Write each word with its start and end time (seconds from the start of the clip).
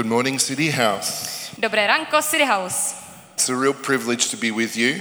Good 0.00 0.08
morning, 0.08 0.40
City 0.40 0.70
House. 0.70 1.50
Dobré 1.58 1.86
ranko, 1.86 2.22
City 2.22 2.44
House. 2.44 2.94
It's 3.34 3.50
a 3.50 3.60
real 3.60 3.74
privilege 3.74 4.30
to 4.30 4.36
be 4.36 4.50
with 4.50 4.76
you. 4.76 4.94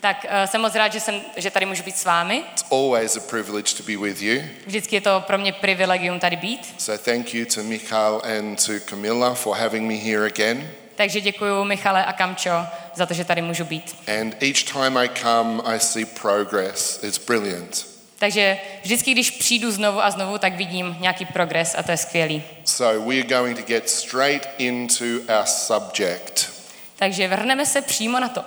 Tak 0.00 0.24
uh, 0.24 0.30
jsem 0.46 0.60
moc 0.60 0.74
rád, 0.74 0.92
že, 0.92 1.00
jsem, 1.00 1.20
že 1.36 1.50
tady 1.50 1.66
můžu 1.66 1.82
být 1.82 1.96
s 1.96 2.04
vámi. 2.04 2.44
It's 2.52 2.64
always 2.70 3.16
a 3.16 3.20
privilege 3.20 3.74
to 3.74 3.82
be 3.82 3.96
with 3.96 4.22
you. 4.22 4.42
Vždycky 4.66 4.96
je 4.96 5.00
to 5.00 5.24
pro 5.26 5.38
mě 5.38 5.52
privilegium 5.52 6.20
tady 6.20 6.36
být. 6.36 6.74
So 6.78 7.04
thank 7.04 7.34
you 7.34 7.46
to 7.54 7.62
Michal 7.62 8.22
and 8.38 8.66
to 8.66 8.72
Camilla 8.90 9.34
for 9.34 9.56
having 9.56 9.88
me 9.88 9.94
here 9.94 10.26
again. 10.26 10.70
Takže 10.94 11.20
děkuji 11.20 11.64
Michale 11.64 12.04
a 12.04 12.12
Kamčo 12.12 12.66
za 12.94 13.06
to, 13.06 13.14
že 13.14 13.24
tady 13.24 13.42
můžu 13.42 13.64
být. 13.64 13.96
And 14.20 14.42
each 14.42 14.62
time 14.72 14.96
I 14.96 15.08
come, 15.08 15.62
I 15.64 15.80
see 15.80 16.04
progress. 16.04 17.00
It's 17.02 17.18
brilliant. 17.18 17.95
Takže 18.18 18.58
vždycky, 18.82 19.12
když 19.12 19.30
přijdu 19.30 19.70
znovu 19.70 20.00
a 20.00 20.10
znovu, 20.10 20.38
tak 20.38 20.54
vidím 20.54 20.96
nějaký 21.00 21.24
progres 21.24 21.74
a 21.78 21.82
to 21.82 21.90
je 21.90 21.96
skvělý. 21.96 22.42
So 22.64 23.08
we 23.08 23.14
are 23.18 23.28
going 23.28 23.58
to 23.58 23.64
get 23.66 23.90
straight 23.90 24.48
into 24.58 25.04
our 25.04 25.46
subject. 25.46 26.52
Takže 26.96 27.28
vrhneme 27.28 27.66
se 27.66 27.82
přímo 27.82 28.20
na 28.20 28.28
to. 28.28 28.44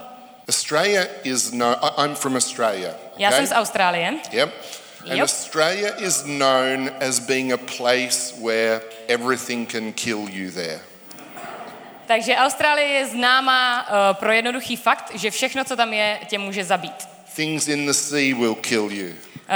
Australia 0.50 1.06
is 1.24 1.52
no. 1.52 1.76
I'm 2.04 2.16
from 2.16 2.36
Australia. 2.36 2.94
Já 3.18 3.32
jsem 3.32 3.44
okay? 3.44 3.48
z 3.48 3.52
Austrálie 3.52 4.14
Yep. 4.32 4.54
And 5.02 5.18
Yep. 5.18 5.24
Australia 5.24 5.96
is 5.98 6.24
known 6.24 6.92
as 7.10 7.20
being 7.20 7.54
a 7.54 7.58
place 7.58 8.34
where 8.44 8.82
everything 9.08 9.72
can 9.72 9.94
kill 9.94 10.28
you 10.30 10.52
there. 10.52 10.80
Takže 12.08 12.36
Austrálie 12.36 12.88
je 12.88 13.08
známá 13.08 13.90
uh, 13.90 14.18
pro 14.18 14.32
jednoduchý 14.32 14.76
fakt, 14.76 15.12
že 15.16 15.32
všechno, 15.32 15.64
co 15.64 15.76
tam 15.76 15.94
je, 15.94 16.20
tě 16.28 16.38
může 16.38 16.64
zabít. 16.64 17.08
Things 17.36 17.68
in 17.68 17.86
the 17.86 17.94
sea 17.94 18.36
will 18.36 18.56
kill 18.56 18.92
you. 18.92 19.14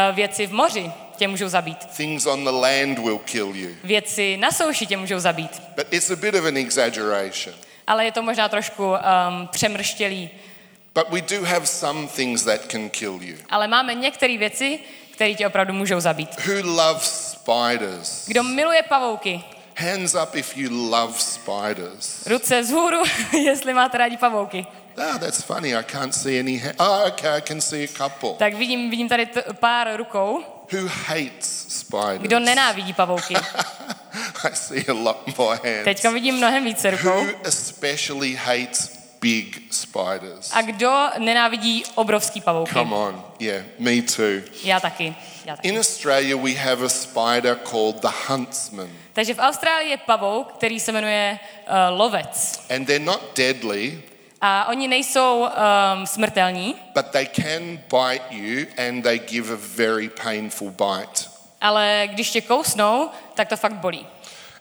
Uh, 0.09 0.15
věci 0.15 0.47
v 0.47 0.53
moři 0.53 0.91
tě 1.17 1.27
můžou 1.27 1.47
zabít. 1.47 1.77
Things 1.97 2.25
on 2.25 2.43
the 2.43 2.49
land 2.51 2.99
will 2.99 3.17
kill 3.17 3.51
you. 3.55 3.69
Věci 3.83 4.37
na 4.37 4.51
souši 4.51 4.85
tě 4.85 4.97
můžou 4.97 5.19
zabít. 5.19 5.61
But 5.75 5.87
it's 5.91 6.11
a 6.11 6.15
bit 6.15 6.35
of 6.35 6.45
an 6.45 6.57
exaggeration. 6.57 7.55
Ale 7.87 8.05
je 8.05 8.11
to 8.11 8.21
možná 8.21 8.49
trošku 8.49 8.91
um, 8.91 8.97
přemrštělý. 9.51 10.29
But 10.95 11.09
we 11.09 11.21
do 11.21 11.45
have 11.45 11.65
some 11.65 12.07
things 12.07 12.43
that 12.43 12.65
can 12.71 12.89
kill 12.89 13.19
you. 13.21 13.37
Ale 13.49 13.67
máme 13.67 13.93
některé 13.93 14.37
věci, 14.37 14.79
které 15.11 15.33
tě 15.35 15.47
opravdu 15.47 15.73
můžou 15.73 15.99
zabít. 15.99 16.45
Who 16.47 16.73
loves 16.75 17.31
spiders? 17.31 18.27
Kdo 18.27 18.43
miluje 18.43 18.83
pavouky? 18.83 19.43
Hands 19.77 20.15
up 20.23 20.35
if 20.35 20.57
you 20.57 20.89
love 20.89 21.13
spiders. 21.17 22.27
Ruce 22.27 22.61
vzhůru, 22.61 22.97
jestli 23.45 23.73
máte 23.73 23.97
rádi 23.97 24.17
pavouky. 24.17 24.65
Ah, 24.97 25.17
that's 25.17 25.41
funny. 25.43 25.75
I 25.75 25.83
can't 25.83 26.13
see 26.15 26.39
any. 26.39 26.57
Ha- 26.57 26.71
oh, 26.79 27.07
okay. 27.07 27.37
I 27.37 27.41
can 27.41 27.61
see 27.61 27.83
a 27.83 27.87
couple. 27.97 28.29
Tak 28.29 28.53
vidím, 28.53 28.89
vidím 28.89 29.09
tady 29.09 29.25
t- 29.25 29.43
pár 29.53 29.95
rukou. 29.97 30.43
Who 30.71 30.87
hates 30.87 31.65
spiders? 31.69 32.21
Kdo 32.21 32.39
nenávidí 32.39 32.93
pavouky? 32.93 33.33
I 34.43 34.55
see 34.55 34.85
a 34.87 34.93
lot 34.93 35.37
more 35.37 35.55
hands. 35.63 35.83
Teďka 35.83 36.09
vidím 36.09 36.35
mnohem 36.35 36.63
více 36.63 36.91
rukou. 36.91 37.23
Who 37.25 37.31
especially 37.43 38.35
hates 38.35 38.99
big 39.21 39.61
spiders? 39.71 40.51
A 40.53 40.61
kdo 40.61 41.09
nenávidí 41.17 41.83
obrovský 41.95 42.41
pavouky? 42.41 42.73
Come 42.73 42.95
on. 42.95 43.23
Yeah, 43.39 43.63
me 43.79 44.01
too. 44.01 44.41
Já 44.63 44.79
taky. 44.79 45.15
Já 45.45 45.55
taky. 45.55 45.67
In 45.69 45.77
Australia, 45.79 46.37
we 46.37 46.51
have 46.51 46.85
a 46.85 46.89
spider 46.89 47.55
called 47.55 48.01
the 48.01 48.09
huntsman, 48.27 48.89
Takže 49.13 49.33
v 49.33 49.39
Austrálii 49.39 49.89
je 49.89 49.97
pavouk, 49.97 50.53
který 50.53 50.79
se 50.79 50.91
jmenuje 50.91 51.39
uh, 51.67 51.99
lovec. 51.99 52.59
and 52.75 52.85
they're 52.85 53.05
not 53.05 53.21
deadly, 53.37 54.01
A 54.45 54.65
oni 54.69 54.87
nejsou 54.87 55.39
um, 55.47 56.07
smrtelní, 56.07 56.75
but 56.93 57.05
they 57.11 57.25
can 57.27 57.77
bite 57.77 58.23
you, 58.29 58.65
and 58.87 59.03
they 59.03 59.19
give 59.19 59.53
a 59.53 59.57
very 59.77 60.09
painful 60.09 60.69
bite. 60.71 61.29
ale 61.61 62.03
když 62.11 62.31
tě 62.31 62.41
kousnou, 62.41 63.09
tak 63.33 63.47
to 63.47 63.57
fakt 63.57 63.73
bolí. 63.73 64.07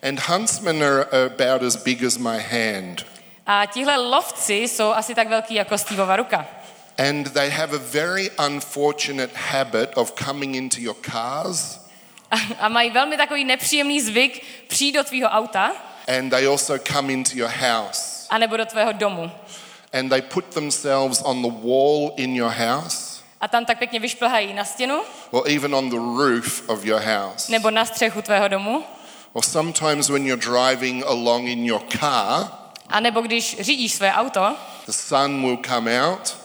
And 0.09 0.19
huntsmen 0.29 0.83
are 0.83 1.03
about 1.25 1.63
as 1.63 1.75
big 1.75 2.03
as 2.03 2.17
my 2.17 2.39
hand, 2.39 3.05
A 3.47 3.65
tihle 3.65 3.97
lovci 3.97 4.53
jsou 4.53 4.91
asi 4.93 5.15
tak 5.15 5.27
velký 5.27 5.53
jako 5.55 5.77
Steveova 5.77 6.15
ruka. 6.15 6.45
and 6.97 7.33
they 7.33 7.49
have 7.49 7.75
a 7.75 7.79
very 7.91 8.29
unfortunate 8.47 9.31
habit 9.51 9.89
of 9.97 10.13
coming 10.25 10.55
into 10.55 10.77
your 10.81 10.95
cars, 11.11 11.79
A, 12.31 12.35
a 12.59 12.69
mají 12.69 12.89
velmi 12.89 13.17
takový 13.17 13.45
nepříjemný 13.45 14.01
zvyk 14.01 14.45
přijít 14.67 14.91
do 14.91 15.03
tvýho 15.03 15.29
auta, 15.29 15.71
and 16.17 16.29
they 16.29 16.47
also 16.47 16.77
come 16.77 17.13
into 17.13 17.31
your 17.35 17.51
house, 17.51 18.27
anebo 18.29 18.57
do 18.57 18.65
tvého 18.65 18.91
domu. 18.91 19.31
And 19.93 20.09
they 20.09 20.21
put 20.21 20.45
themselves 20.51 21.21
on 21.21 21.41
the 21.41 21.49
wall 21.63 22.13
in 22.17 22.35
your 22.35 22.51
house. 22.51 23.13
A 23.41 23.47
tam 23.47 23.65
tak 23.65 23.77
pěkně 23.79 23.99
vyšplhají 23.99 24.53
na 24.53 24.65
stěnu, 24.65 25.01
or 25.31 25.43
even 25.49 25.75
on 25.75 25.89
the 25.89 25.97
roof 25.97 26.69
of 26.69 26.85
your 26.85 27.01
house. 27.01 27.51
nebo 27.51 27.71
na 27.71 27.85
střechu 27.85 28.21
tvého 28.21 28.47
domu, 28.47 28.83
Or 29.33 29.43
sometimes 29.43 30.09
when 30.09 30.27
you're 30.27 30.45
driving 30.51 31.03
along 31.05 31.47
in 31.47 31.65
your 31.65 31.81
car, 31.99 32.47
a 32.89 32.99
nebo 32.99 33.21
když 33.21 33.57
řídíš 33.61 33.93
své 33.93 34.13
auto, 34.13 34.55
the 34.85 34.91
sun 34.91 35.41
will 35.41 35.57
come 35.67 36.03
out, 36.07 36.37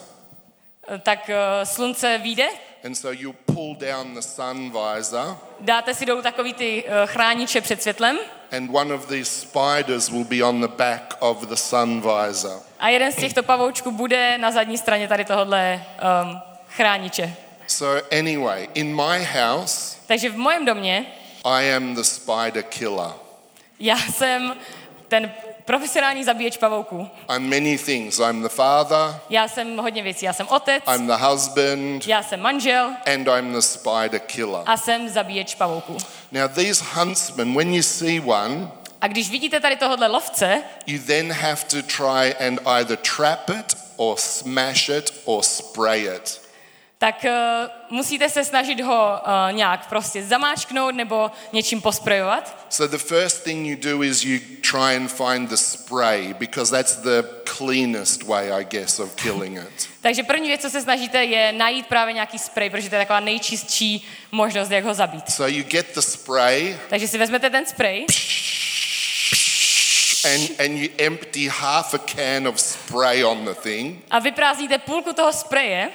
tak 1.03 1.29
uh, 1.29 1.35
slunce 1.65 2.19
vyjde, 2.19 2.49
and 2.85 2.95
so 2.95 3.21
you 3.21 3.35
pull 3.59 3.75
down 3.75 4.15
the 4.15 4.21
sun 4.21 4.73
visor, 4.73 5.37
dáte 5.61 5.95
si 5.95 6.07
dolů 6.07 6.23
takový 6.23 6.55
ty 6.55 6.85
uh, 6.85 6.91
chrániče 7.05 7.61
před 7.61 7.83
světlem 7.83 8.19
and 8.57 8.71
one 8.75 8.95
of 8.95 9.07
these 9.07 9.31
spiders 9.31 10.09
will 10.11 10.25
be 10.25 10.43
on 10.45 10.61
the 10.61 10.69
back 10.69 11.15
of 11.19 11.41
the 11.47 11.55
sun 11.55 12.01
visor. 12.03 12.61
a 12.79 12.89
jeden 12.89 13.13
z 13.13 13.17
těchto 13.17 13.43
pavoučků 13.43 13.91
bude 13.91 14.39
na 14.39 14.51
zadní 14.51 14.79
straně 14.79 15.09
tady 15.09 15.25
tohohle 15.25 15.85
um, 16.25 16.41
chrániče. 16.69 17.35
So, 17.67 18.03
anyway, 18.19 18.69
in 18.75 18.97
my 18.97 19.25
house, 19.25 19.97
Takže 20.07 20.31
v 20.31 20.37
mojem 20.37 20.65
domě 20.65 21.07
I 21.45 21.75
am 21.75 21.95
the 21.95 22.03
spider 22.03 22.63
killer. 22.63 23.11
já 23.81 23.97
jsem 23.99 24.55
ten 25.09 25.33
profesionální 25.65 26.25
zabíječ 26.25 26.57
pavouků. 26.57 27.09
I'm 27.37 27.51
many 27.51 27.79
things. 27.79 28.19
I'm 28.19 28.43
the 28.43 28.49
father, 28.49 29.21
Já 29.31 29.49
jsem 29.49 29.77
hodně 29.77 30.03
věcí. 30.03 30.25
Já 30.27 30.33
jsem 30.33 30.49
otec, 30.49 30.83
I'm 30.95 31.07
the 31.07 31.13
husband, 31.13 32.07
já 32.07 32.23
jsem 32.23 32.41
manžel 32.41 32.91
and 33.15 33.29
I'm 33.29 33.53
the 33.53 33.61
spider 33.61 34.21
killer. 34.27 34.63
a 34.67 34.77
jsem 34.77 35.09
zabíječ 35.09 35.55
pavouků. 35.55 35.97
Now, 36.33 36.49
these 36.49 36.85
huntsmen, 36.95 37.55
when 37.55 37.75
you 37.75 37.83
see 37.83 38.21
one, 38.21 38.71
A 39.01 39.07
když 39.09 39.31
vidíte 39.31 39.61
tady 39.61 39.77
tohohle 39.77 40.07
lovce, 40.09 40.63
You 40.87 40.99
then 41.07 41.33
have 41.33 41.61
to 41.71 41.83
try 41.83 42.47
and 42.47 42.61
either 42.67 42.97
trap 43.17 43.51
it 43.51 43.77
or 43.97 44.17
smash 44.19 44.89
it 44.89 45.15
or 45.25 45.43
spray 45.43 46.09
it. 46.17 46.41
Tak 46.99 47.25
uh, 47.25 47.97
musíte 47.97 48.31
se 48.31 48.45
snažit 48.45 48.81
ho 48.81 49.21
uh, 49.23 49.57
nějak 49.57 49.89
prostě 49.89 50.23
zamáčknout 50.23 50.95
nebo 50.95 51.31
něčím 51.53 51.81
posprejovat. 51.81 52.67
So 52.71 52.97
the 52.97 53.05
first 53.05 53.45
thing 53.45 53.67
you 53.67 53.77
do 53.77 54.03
is 54.03 54.25
you 54.25 54.39
try 54.71 54.97
and 54.97 55.09
find 55.09 55.49
the 55.49 55.57
spray 55.57 56.35
because 56.35 56.71
that's 56.71 56.97
the 56.97 57.23
cleanest 57.57 58.23
way, 58.23 58.53
I 58.53 58.65
guess, 58.65 58.99
of 58.99 59.15
killing 59.15 59.59
it. 59.59 59.89
Takže 60.01 60.23
první 60.23 60.49
věc, 60.49 60.61
co 60.61 60.71
se 60.71 60.81
snažíte, 60.81 61.25
je 61.25 61.53
najít 61.53 61.87
právě 61.87 62.15
nějaký 62.15 62.39
spray, 62.39 62.71
protože 62.71 62.89
to 62.89 62.95
je 62.95 63.01
taková 63.01 63.21
nejčistší 63.21 64.09
možnost, 64.33 64.71
jak 64.71 64.85
ho 64.85 64.95
zabít. 64.95 65.31
So 65.31 65.55
you 65.55 65.65
get 65.65 65.95
the 65.95 66.01
spray 66.01 66.77
Takže 66.89 67.09
si 67.09 67.19
vezmete 67.19 67.51
ten 67.51 67.67
spray 67.67 68.07
and, 70.25 70.61
and 70.61 70.77
you 70.77 70.89
empty 70.99 71.49
half 71.49 71.95
a 71.95 71.99
can 71.99 72.49
of 72.49 72.61
spray 72.61 73.25
on 73.25 73.45
the 73.45 73.55
thing 73.55 74.05
a 74.11 74.19
vyprázdníte 74.19 74.79
půlku 74.79 75.13
toho 75.13 75.33
spreje, 75.33 75.91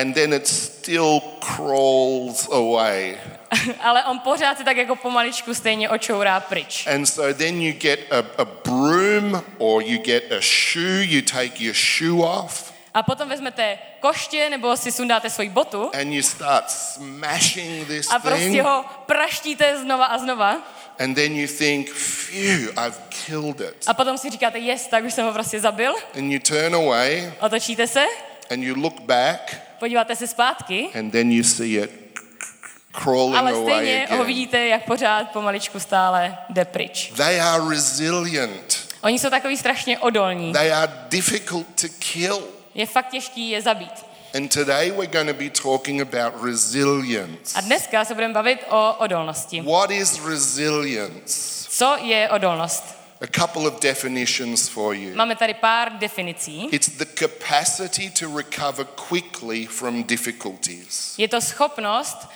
and 0.00 0.14
then 0.14 0.32
it 0.32 0.46
still 0.46 1.20
crawls 1.40 2.48
away. 2.52 3.18
ale 3.80 4.04
on 4.04 4.18
pořád 4.18 4.58
se 4.58 4.64
tak 4.64 4.76
jako 4.76 4.96
pomaličku 4.96 5.54
stejně 5.54 5.90
očourá 5.90 6.40
pryč. 6.40 6.86
And 6.86 7.06
so 7.06 7.34
then 7.34 7.62
you 7.62 7.72
get 7.72 8.00
a, 8.12 8.42
a 8.42 8.44
broom 8.44 9.42
or 9.58 9.82
you 9.82 9.98
get 10.02 10.32
a 10.32 10.40
shoe, 10.40 11.04
you 11.04 11.22
take 11.22 11.64
your 11.64 11.74
shoe 11.74 12.22
off 12.22 12.72
A 12.94 13.02
potom 13.02 13.28
vezmete 13.28 13.78
koště 14.00 14.50
nebo 14.50 14.76
si 14.76 14.92
sundáte 14.92 15.30
svoji 15.30 15.48
botu 15.48 15.90
and 15.94 16.12
you 16.12 16.22
start 16.22 16.70
smashing 16.70 17.86
this 17.86 18.08
a 18.10 18.18
prostě 18.18 18.62
ho 18.62 18.84
praštíte 19.06 19.78
znova 19.78 20.06
a 20.06 20.18
znova. 20.18 20.56
And 20.98 21.14
then 21.14 21.36
you 21.36 21.48
think, 21.58 21.90
phew, 21.90 22.70
I've 22.70 22.98
killed 23.26 23.60
it. 23.60 23.84
A 23.86 23.94
potom 23.94 24.18
si 24.18 24.30
říkáte, 24.30 24.58
yes, 24.58 24.86
tak 24.86 25.04
už 25.04 25.14
jsem 25.14 25.26
ho 25.26 25.32
prostě 25.32 25.60
zabil. 25.60 25.94
And 26.18 26.32
you 26.32 26.38
turn 26.38 26.74
away 26.74 27.32
Otočíte 27.40 27.86
se, 27.86 28.04
and 28.50 28.62
you 28.62 28.74
look 28.74 29.00
back 29.00 29.67
podíváte 29.78 30.16
se 30.16 30.26
zpátky, 30.26 30.88
and 30.98 31.10
then 31.10 31.32
you 31.32 31.44
see 31.44 31.78
it 31.78 31.90
crawling 33.02 33.36
ale 33.36 33.52
away 33.52 33.64
stejně 33.64 34.06
ho 34.10 34.14
again. 34.14 34.26
vidíte, 34.26 34.66
jak 34.66 34.84
pořád 34.84 35.30
pomaličku 35.30 35.80
stále 35.80 36.38
jde 36.48 36.64
pryč. 36.64 37.12
They 37.16 37.40
are 37.40 37.62
resilient. 37.70 38.88
Oni 39.00 39.18
jsou 39.18 39.30
takový 39.30 39.56
strašně 39.56 39.98
odolní. 39.98 40.52
They 40.52 40.72
are 40.72 40.92
difficult 41.08 41.66
to 41.80 41.86
kill. 41.98 42.42
Je 42.74 42.86
fakt 42.86 43.08
těžký 43.08 43.50
je 43.50 43.62
zabít. 43.62 44.06
And 44.34 44.54
today 44.54 44.90
we're 44.90 45.06
going 45.06 45.28
to 45.28 45.44
be 45.44 45.50
talking 45.50 46.00
about 46.02 46.44
resilience. 46.44 47.58
A 47.58 47.60
dneska 47.60 48.04
se 48.04 48.14
budeme 48.14 48.34
bavit 48.34 48.58
o 48.70 48.94
odolnosti. 48.98 49.60
What 49.60 49.90
is 49.90 50.26
resilience? 50.26 51.66
Co 51.68 51.96
je 52.02 52.30
odolnost? 52.30 52.97
A 53.20 53.26
couple 53.26 53.66
of 53.66 53.80
definitions 53.80 54.68
for 54.68 54.94
you. 54.94 55.14
Máme 55.14 55.36
tady 55.36 55.54
pár 55.54 55.92
definicí. 55.92 56.68
It's 56.72 56.88
the 56.88 57.04
capacity 57.04 58.10
to 58.10 58.36
recover 58.36 58.86
quickly 59.08 59.66
from 59.66 60.04
difficulties. 60.04 61.14
Je 61.18 61.28
to 61.28 61.40
schopnost 61.40 62.28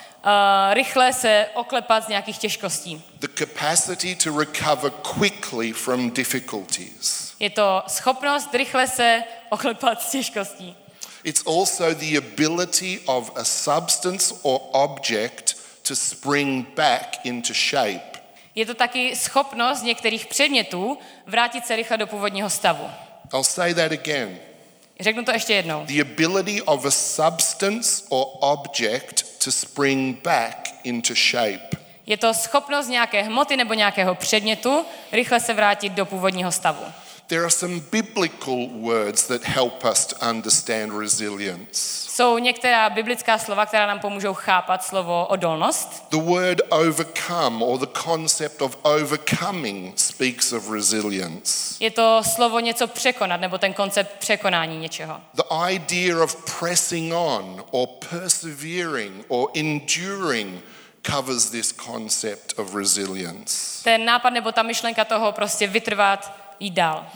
rychle 0.72 1.12
se 1.12 1.46
oklepat 1.54 2.04
z 2.04 2.08
nějakých 2.08 2.38
těžkostí. 2.38 3.02
the 3.20 3.28
capacity 3.34 4.14
to 4.14 4.38
recover 4.38 4.90
quickly 4.90 5.72
from 5.72 6.10
difficulties. 6.10 7.34
Je 7.40 7.50
to 7.50 7.82
schopnost 7.88 8.54
rychle 8.54 8.86
se 8.86 9.22
oklepat 9.50 10.02
z 10.02 10.10
těžkostí. 10.10 10.76
It's 11.24 11.46
also 11.46 11.94
the 11.94 12.18
ability 12.18 13.00
of 13.06 13.30
a 13.36 13.44
substance 13.44 14.34
or 14.42 14.60
object 14.72 15.56
to 15.82 15.96
spring 15.96 16.66
back 16.76 17.24
into 17.24 17.54
shape. 17.54 18.11
Je 18.54 18.66
to 18.66 18.74
taky 18.74 19.16
schopnost 19.16 19.82
některých 19.82 20.26
předmětů 20.26 20.98
vrátit 21.26 21.66
se 21.66 21.76
rychle 21.76 21.96
do 21.98 22.06
původního 22.06 22.50
stavu. 22.50 22.90
I'll 23.34 23.44
say 23.44 23.74
that 23.74 23.92
again. 23.92 24.38
Řeknu 25.00 25.24
to 25.24 25.32
ještě 25.32 25.54
jednou. 25.54 25.84
The 25.86 26.00
ability 26.00 26.62
of 26.62 26.84
a 26.84 26.90
substance 26.90 28.04
or 28.08 28.26
object 28.40 29.44
to 29.44 29.52
spring 29.52 30.22
back 30.22 30.68
into 30.84 31.14
shape. 31.14 31.76
Je 32.06 32.16
to 32.16 32.34
schopnost 32.34 32.88
nějaké 32.88 33.22
hmoty 33.22 33.56
nebo 33.56 33.74
nějakého 33.74 34.14
předmětu 34.14 34.84
rychle 35.12 35.40
se 35.40 35.54
vrátit 35.54 35.92
do 35.92 36.06
původního 36.06 36.52
stavu. 36.52 36.84
There 37.28 37.42
are 37.42 37.50
some 37.50 37.80
biblical 37.92 38.68
words 38.68 39.26
that 39.26 39.44
help 39.44 39.84
us 39.84 40.06
to 40.06 40.28
understand 40.30 40.92
resilience. 40.98 42.10
Jsou 42.10 42.38
některá 42.38 42.90
biblická 42.90 43.38
slova, 43.38 43.66
která 43.66 43.86
nám 43.86 44.00
pomůžou 44.00 44.34
chápat 44.34 44.84
slovo 44.84 45.26
odolnost. 45.26 46.04
The 46.10 46.16
word 46.16 46.60
overcome 46.70 47.64
or 47.64 47.78
the 47.78 48.00
concept 48.04 48.62
of 48.62 48.76
overcoming 48.82 49.98
speaks 49.98 50.52
of 50.52 50.70
resilience. 50.70 51.76
Je 51.80 51.90
to 51.90 52.22
slovo 52.34 52.60
něco 52.60 52.86
překonat, 52.86 53.40
nebo 53.40 53.58
ten 53.58 53.72
koncept 53.72 54.18
překonání 54.18 54.78
něčeho. 54.78 55.20
The 55.34 55.72
idea 55.74 56.24
of 56.24 56.58
pressing 56.58 57.14
on 57.14 57.64
or 57.70 57.88
persevering 58.10 59.24
or 59.28 59.50
enduring 59.54 60.64
covers 61.02 61.50
this 61.50 61.72
concept 61.72 62.58
of 62.58 62.74
resilience. 62.74 63.84
Ten 63.84 64.04
nápad 64.04 64.30
nebo 64.30 64.52
ta 64.52 64.62
myšlenka 64.62 65.04
toho 65.04 65.32
prostě 65.32 65.66
vytrvat, 65.66 66.32
jít 66.62 66.74
dál. 66.74 67.06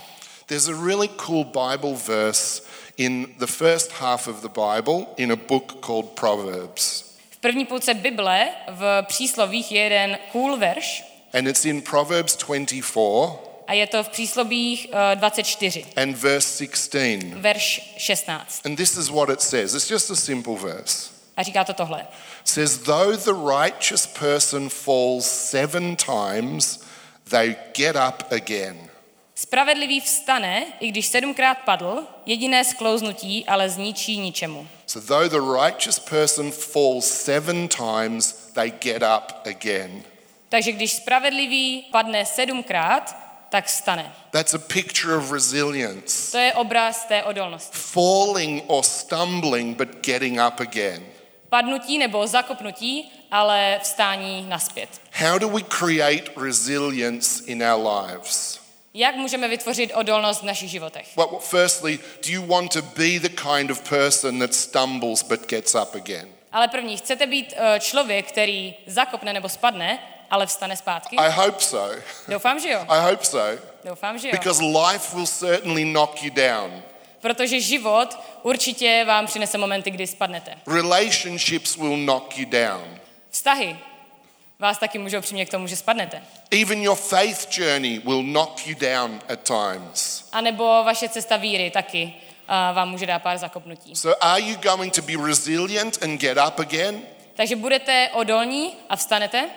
There's 0.45 0.67
a 0.67 0.75
really 0.85 1.09
cool 1.17 1.43
Bible 1.43 1.95
verse 1.95 2.63
in 2.97 3.27
the 3.39 3.47
first 3.47 3.91
half 3.91 4.27
of 4.27 4.41
the 4.41 4.49
Bible 4.49 5.05
in 5.17 5.31
a 5.31 5.35
book 5.35 5.85
called 5.85 6.05
Proverbs. 6.05 7.03
V 7.29 7.37
první 7.37 7.65
půlce 7.65 7.93
Bible 7.93 8.49
v 8.69 9.03
příslovích 9.07 9.71
je 9.71 9.81
jeden 9.81 10.17
cool 10.31 10.57
verš 10.57 11.03
And 11.33 11.47
it's 11.47 11.65
in 11.65 11.81
Proverbs 11.81 12.35
24 12.35 13.47
a 13.67 13.73
je 13.73 13.87
to 13.87 14.03
v 14.03 14.09
příslovích 14.09 14.87
eh, 15.11 15.15
24, 15.15 15.85
and 15.95 16.17
verse 16.17 16.65
16. 16.65 17.23
verš 17.35 17.93
16. 17.97 18.65
And 18.65 18.75
this 18.75 18.97
is 18.97 19.09
what 19.09 19.29
it 19.29 19.41
says. 19.41 19.73
It's 19.73 19.89
just 19.89 20.11
a 20.11 20.15
simple 20.15 20.55
verse. 20.55 21.09
A 21.37 21.43
říká 21.43 21.63
to 21.63 21.73
tohle. 21.73 22.01
It 22.01 22.47
says, 22.47 22.77
Though 22.77 23.17
the 23.17 23.33
righteous 23.33 24.05
person 24.05 24.69
falls 24.69 25.25
seven 25.25 25.95
times, 25.95 26.79
they 27.29 27.55
get 27.75 27.95
up 27.95 28.31
again. 28.31 28.86
Spravedlivý 29.37 30.01
vstane, 30.01 30.65
i 30.79 30.87
když 30.87 31.07
sedmkrát 31.07 31.57
padl, 31.57 32.03
jediné 32.25 32.63
sklouznutí 32.63 33.45
ale 33.45 33.69
zničí 33.69 34.17
ničemu. 34.17 34.67
So, 34.85 35.07
though 35.07 35.29
the 35.29 35.61
righteous 35.63 35.99
person 35.99 36.51
falls 36.51 37.05
seven 37.05 37.67
times, 37.67 38.33
they 38.53 38.71
get 38.71 39.03
up 39.03 39.33
again. 39.45 40.03
Takže 40.49 40.71
když 40.71 40.93
spravedlivý 40.93 41.85
padne 41.91 42.25
sedmkrát, 42.25 43.17
tak 43.49 43.65
vstane. 43.65 44.13
That's 44.31 44.53
a 44.53 44.59
picture 44.59 45.15
of 45.15 45.31
resilience. 45.31 46.31
To 46.31 46.37
je 46.37 46.53
obraz 46.53 47.05
té 47.05 47.23
odolnosti. 47.23 47.77
Falling 47.77 48.63
or 48.67 48.83
stumbling, 48.83 49.77
but 49.77 50.05
getting 50.05 50.39
up 50.47 50.59
again. 50.59 51.05
Padnutí 51.49 51.97
nebo 51.97 52.27
zakopnutí, 52.27 53.11
ale 53.31 53.79
vstání 53.83 54.45
naspět. 54.49 54.89
How 55.11 55.39
do 55.39 55.49
we 55.49 55.61
create 55.61 56.31
resilience 56.37 57.43
in 57.45 57.63
our 57.63 57.87
lives? 57.87 58.66
Jak 58.99 59.15
můžeme 59.15 59.47
vytvořit 59.47 59.91
odolnost 59.93 60.41
v 60.41 60.45
našich 60.45 60.69
životech? 60.69 61.07
Well, 61.17 61.39
firstly, 61.39 61.97
do 61.97 62.31
you 62.31 62.45
want 62.45 62.73
to 62.73 62.81
be 62.81 63.19
the 63.19 63.29
kind 63.29 63.71
of 63.71 63.89
person 63.89 64.39
that 64.39 64.53
stumbles 64.53 65.23
but 65.23 65.49
gets 65.49 65.75
up 65.75 65.95
again? 65.95 66.27
Ale 66.51 66.67
první, 66.67 66.97
chcete 66.97 67.27
být 67.27 67.53
eh, 67.57 67.79
člověk, 67.79 68.27
který 68.27 68.75
zakopne 68.87 69.33
nebo 69.33 69.49
spadne, 69.49 69.99
ale 70.31 70.47
vstane 70.47 70.77
zpátky? 70.77 71.15
I 71.15 71.31
hope 71.31 71.61
so. 71.63 71.95
Doufám, 72.27 72.59
že 72.59 72.69
jo. 72.69 72.85
I 72.89 73.11
hope 73.11 73.25
so. 73.25 73.61
Doufám, 73.83 74.19
že 74.19 74.27
jo. 74.27 74.31
Because 74.31 74.63
life 74.63 75.15
will 75.15 75.27
certainly 75.27 75.83
knock 75.83 76.23
you 76.23 76.29
down. 76.29 76.83
Protože 77.21 77.59
život 77.59 78.19
určitě 78.43 79.03
vám 79.07 79.25
přinese 79.25 79.57
momenty, 79.57 79.91
kdy 79.91 80.07
spadnete. 80.07 80.53
Relationships 80.67 81.75
will 81.75 81.97
knock 81.97 82.37
you 82.37 82.45
down. 82.45 82.99
Vztahy 83.29 83.77
vás 84.59 84.77
taky 84.77 84.97
můžou 84.97 85.21
přimět 85.21 85.47
k 85.47 85.51
tomu, 85.51 85.67
že 85.67 85.75
spadnete. 85.75 86.21
Even 86.61 86.83
your 86.83 86.97
faith 86.97 87.57
journey 87.57 87.99
will 87.99 88.23
knock 88.23 88.67
you 88.67 88.75
down 88.75 89.21
at 89.29 89.39
times. 89.43 90.25
A 90.31 90.41
nebo 90.41 90.63
vaše 90.63 91.09
cesta 91.09 91.37
víry 91.37 91.71
taky 91.71 92.03
uh, 92.03 92.75
vám 92.75 92.89
může 92.89 93.05
dát 93.05 93.19
pár 93.19 93.37
zakopnutí. 93.37 93.95
So, 93.95 94.25
are 94.25 94.41
you 94.41 94.55
going 94.55 94.93
to 94.93 95.01
be 95.01 95.13
resilient 95.27 96.03
and 96.03 96.21
get 96.21 96.37
up 96.47 96.59
again? 96.59 97.01
Takže 97.35 97.55
budete 97.55 98.09
odolní 98.13 98.73
a 98.89 98.95
vstanete, 98.95 99.49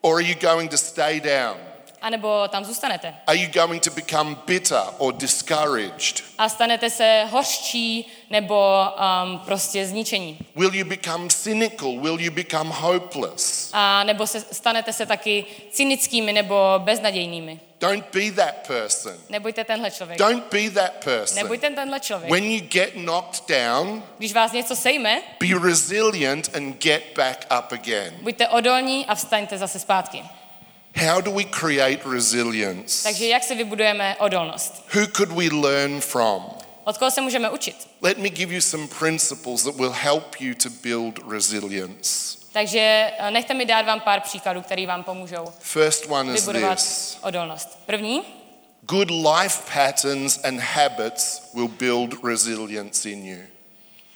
Or 0.00 0.14
are 0.14 0.28
you 0.28 0.34
going 0.40 0.70
to 0.70 0.78
stay 0.78 1.20
down? 1.20 1.56
Anebo 2.02 2.48
tam 2.48 2.64
zůstanete. 2.64 3.14
Are 3.26 3.38
you 3.38 3.50
going 3.52 3.82
to 3.82 3.90
become 3.90 4.36
bitter 4.46 4.82
or 4.98 5.12
discouraged? 5.14 6.24
A 6.38 6.48
stanete 6.48 6.90
se 6.90 7.24
hořčí 7.30 8.12
nebo 8.30 8.84
um, 9.24 9.38
prostě 9.38 9.86
zničení. 9.86 10.38
Will 10.56 10.74
you 10.74 10.84
become 10.84 11.28
cynical? 11.28 11.98
Will 12.00 12.20
you 12.20 12.30
become 12.32 12.70
hopeless? 12.74 13.70
A 13.72 14.04
nebo 14.04 14.26
se, 14.26 14.40
stanete 14.40 14.92
se 14.92 15.06
taky 15.06 15.44
cynickými 15.70 16.32
nebo 16.32 16.74
beznadějnými. 16.78 17.60
Don't 17.80 18.04
be 18.14 18.30
that 18.32 18.66
person. 18.66 19.12
Nebuďte 19.28 19.64
tenhle 19.64 19.90
člověk. 19.90 20.18
Don't 20.18 20.44
be 20.52 20.70
that 20.70 21.04
person. 21.04 21.42
Nebuďte 21.42 21.70
tenhle 21.70 22.00
člověk. 22.00 22.32
When 22.32 22.44
you 22.44 22.60
get 22.68 22.92
knocked 22.92 23.48
down, 23.48 24.02
Když 24.18 24.32
vás 24.32 24.52
něco 24.52 24.76
sejme, 24.76 25.22
be 25.40 25.68
resilient 25.68 26.56
and 26.56 26.82
get 26.82 27.02
back 27.16 27.46
up 27.58 27.72
again. 27.72 28.14
buďte 28.22 28.48
odolní 28.48 29.06
a 29.06 29.14
vstaňte 29.14 29.58
zase 29.58 29.78
zpátky. 29.78 30.24
How 30.96 31.20
do 31.20 31.30
we 31.32 31.44
create 31.44 32.00
resilience? 32.12 33.02
Takže 33.02 33.26
jak 33.26 33.44
si 33.44 33.54
vybudujeme 33.54 34.16
odolnost? 34.16 34.84
Who 34.94 35.06
could 35.06 35.32
we 35.32 35.44
learn 35.68 36.00
from? 36.00 36.50
Od 36.84 36.98
koho 36.98 37.10
se 37.10 37.20
můžeme 37.20 37.50
učit? 37.50 37.88
Let 38.02 38.18
me 38.18 38.28
give 38.28 38.54
you 38.54 38.60
some 38.60 38.86
principles 38.98 39.62
that 39.62 39.74
will 39.74 39.92
help 39.92 40.40
you 40.40 40.54
to 40.54 40.68
build 40.82 41.18
resilience. 41.30 42.38
Takže 42.52 43.10
eh, 43.18 43.30
nechte 43.30 43.54
mi 43.54 43.64
dát 43.66 43.86
vám 43.86 44.00
pár 44.00 44.20
příkladů, 44.20 44.62
které 44.62 44.86
vám 44.86 45.04
pomůžou 45.04 45.44
First 45.58 46.06
one 46.08 46.34
is 46.34 46.40
vybudovat 46.46 46.78
this 46.78 47.18
odolnost. 47.22 47.78
První, 47.86 48.22
good 48.82 49.10
life 49.10 49.62
patterns 49.74 50.38
and 50.44 50.60
habits 50.60 51.42
will 51.54 51.68
build 51.68 52.24
resilience 52.24 53.10
in 53.10 53.26
you. 53.26 53.38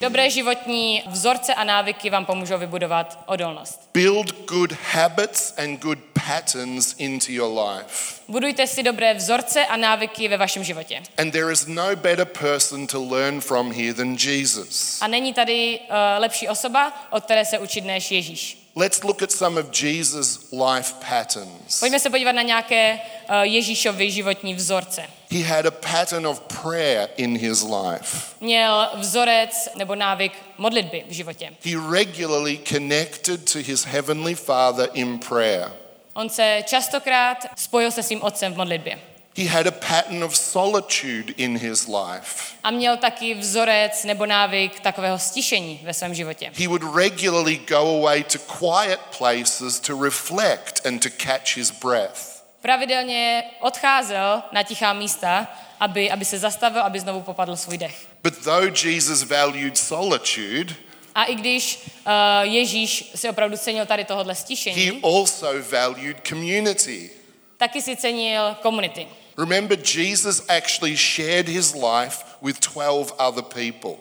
Dobré 0.02 0.30
životní 0.30 1.02
vzorce 1.06 1.54
a 1.54 1.64
návyky 1.64 2.10
vám 2.10 2.26
pomůžou 2.26 2.58
vybudovat 2.58 3.18
odolnost. 3.26 3.88
Build 3.94 4.48
good 4.48 4.72
habits 4.72 5.54
and 5.58 5.80
good 5.80 5.98
patterns 6.26 6.94
into 6.98 7.32
your 7.32 7.60
life. 7.60 8.20
Budujte 8.28 8.66
si 8.66 8.82
dobré 8.82 9.14
vzorce 9.14 9.66
a 9.66 9.76
návyky 9.76 10.28
ve 10.28 10.36
vašem 10.36 10.64
životě. 10.64 11.02
And 11.18 11.30
there 11.30 11.52
is 11.52 11.66
no 11.66 11.96
better 11.96 12.24
person 12.24 12.86
to 12.86 13.04
learn 13.04 13.40
from 13.40 13.72
here 13.72 13.94
than 13.94 14.16
Jesus. 14.24 15.02
A 15.02 15.06
není 15.06 15.32
tady 15.32 15.80
uh, 15.80 15.96
lepší 16.18 16.48
osoba, 16.48 16.92
od 17.10 17.24
které 17.24 17.44
se 17.44 17.58
učit 17.58 17.84
než 17.84 18.10
Ježíš. 18.10 18.61
Let's 18.76 19.04
look 19.04 19.22
at 19.22 19.30
some 19.32 19.60
of 19.60 19.70
Jesus' 19.82 20.52
life 20.52 20.94
patterns. 21.08 21.80
Pojďme 21.80 22.00
se 22.00 22.10
podívat 22.10 22.32
na 22.32 22.42
nějaké 22.42 22.94
uh, 22.94 23.36
Ježíšovy 23.42 24.10
životní 24.10 24.54
vzorce. 24.54 25.04
He 25.30 25.42
had 25.42 25.66
a 25.66 25.70
pattern 25.70 26.26
of 26.26 26.40
prayer 26.40 27.08
in 27.16 27.38
his 27.38 27.62
life. 27.62 28.18
Měl 28.40 28.90
vzorec 28.94 29.68
nebo 29.74 29.94
návyk 29.94 30.32
modlitby 30.58 31.04
v 31.08 31.12
životě. 31.12 31.52
He 31.64 31.72
regularly 31.90 32.60
connected 32.64 33.52
to 33.52 33.58
his 33.58 33.84
heavenly 33.84 34.34
Father 34.34 34.88
in 34.92 35.18
prayer. 35.18 35.72
On 36.14 36.28
se 36.28 36.62
častokrát 36.66 37.38
spojil 37.56 37.90
se 37.90 38.02
svým 38.02 38.22
otcem 38.22 38.54
v 38.54 38.56
modlitbě. 38.56 38.98
He 39.36 39.48
had 39.48 39.66
a 39.66 39.70
pattern 39.70 40.24
of 40.24 40.36
solitude 40.36 41.34
in 41.36 41.58
his 41.58 41.86
life. 41.88 42.52
A 42.64 42.70
měl 42.70 42.96
taky 42.96 43.34
vzorec 43.34 44.04
nebo 44.04 44.26
návyk 44.26 44.80
takového 44.80 45.18
stišení 45.18 45.80
ve 45.84 45.94
svém 45.94 46.14
životě. 46.14 46.50
He 46.54 46.68
would 46.68 46.82
regularly 46.96 47.56
go 47.56 47.98
away 47.98 48.24
to 48.24 48.38
quiet 48.38 49.00
places 49.18 49.80
to 49.80 50.02
reflect 50.02 50.86
and 50.86 51.02
to 51.02 51.08
catch 51.18 51.56
his 51.56 51.70
breath. 51.70 52.42
Pravidelně 52.60 53.44
odcházel 53.60 54.42
na 54.52 54.62
tichá 54.62 54.92
místa, 54.92 55.48
aby, 55.80 56.10
aby 56.10 56.24
se 56.24 56.38
zastavil, 56.38 56.82
aby 56.82 57.00
znovu 57.00 57.20
popadl 57.20 57.56
svůj 57.56 57.78
dech. 57.78 58.06
But 58.22 58.34
though 58.44 58.84
Jesus 58.84 59.22
valued 59.22 59.78
solitude, 59.78 60.74
A 61.14 61.24
i 61.24 61.34
když 61.34 61.78
uh, 62.06 62.12
Ježíš 62.42 63.12
si 63.14 63.28
opravdu 63.28 63.56
cenil 63.56 63.86
tady 63.86 64.04
tohohle 64.04 64.32
he 64.32 64.36
stišení, 64.36 65.00
also 65.02 65.46
valued 65.70 66.16
community. 66.28 67.10
taky 67.56 67.82
si 67.82 67.96
cenil 67.96 68.56
komunity. 68.62 69.06
Remember, 69.36 69.76
Jesus 69.76 70.42
actually 70.48 70.96
shared 70.96 71.48
his 71.48 71.74
life 71.74 72.24
with 72.42 72.60
12 72.60 73.12
other 73.18 73.42
people. 73.42 73.96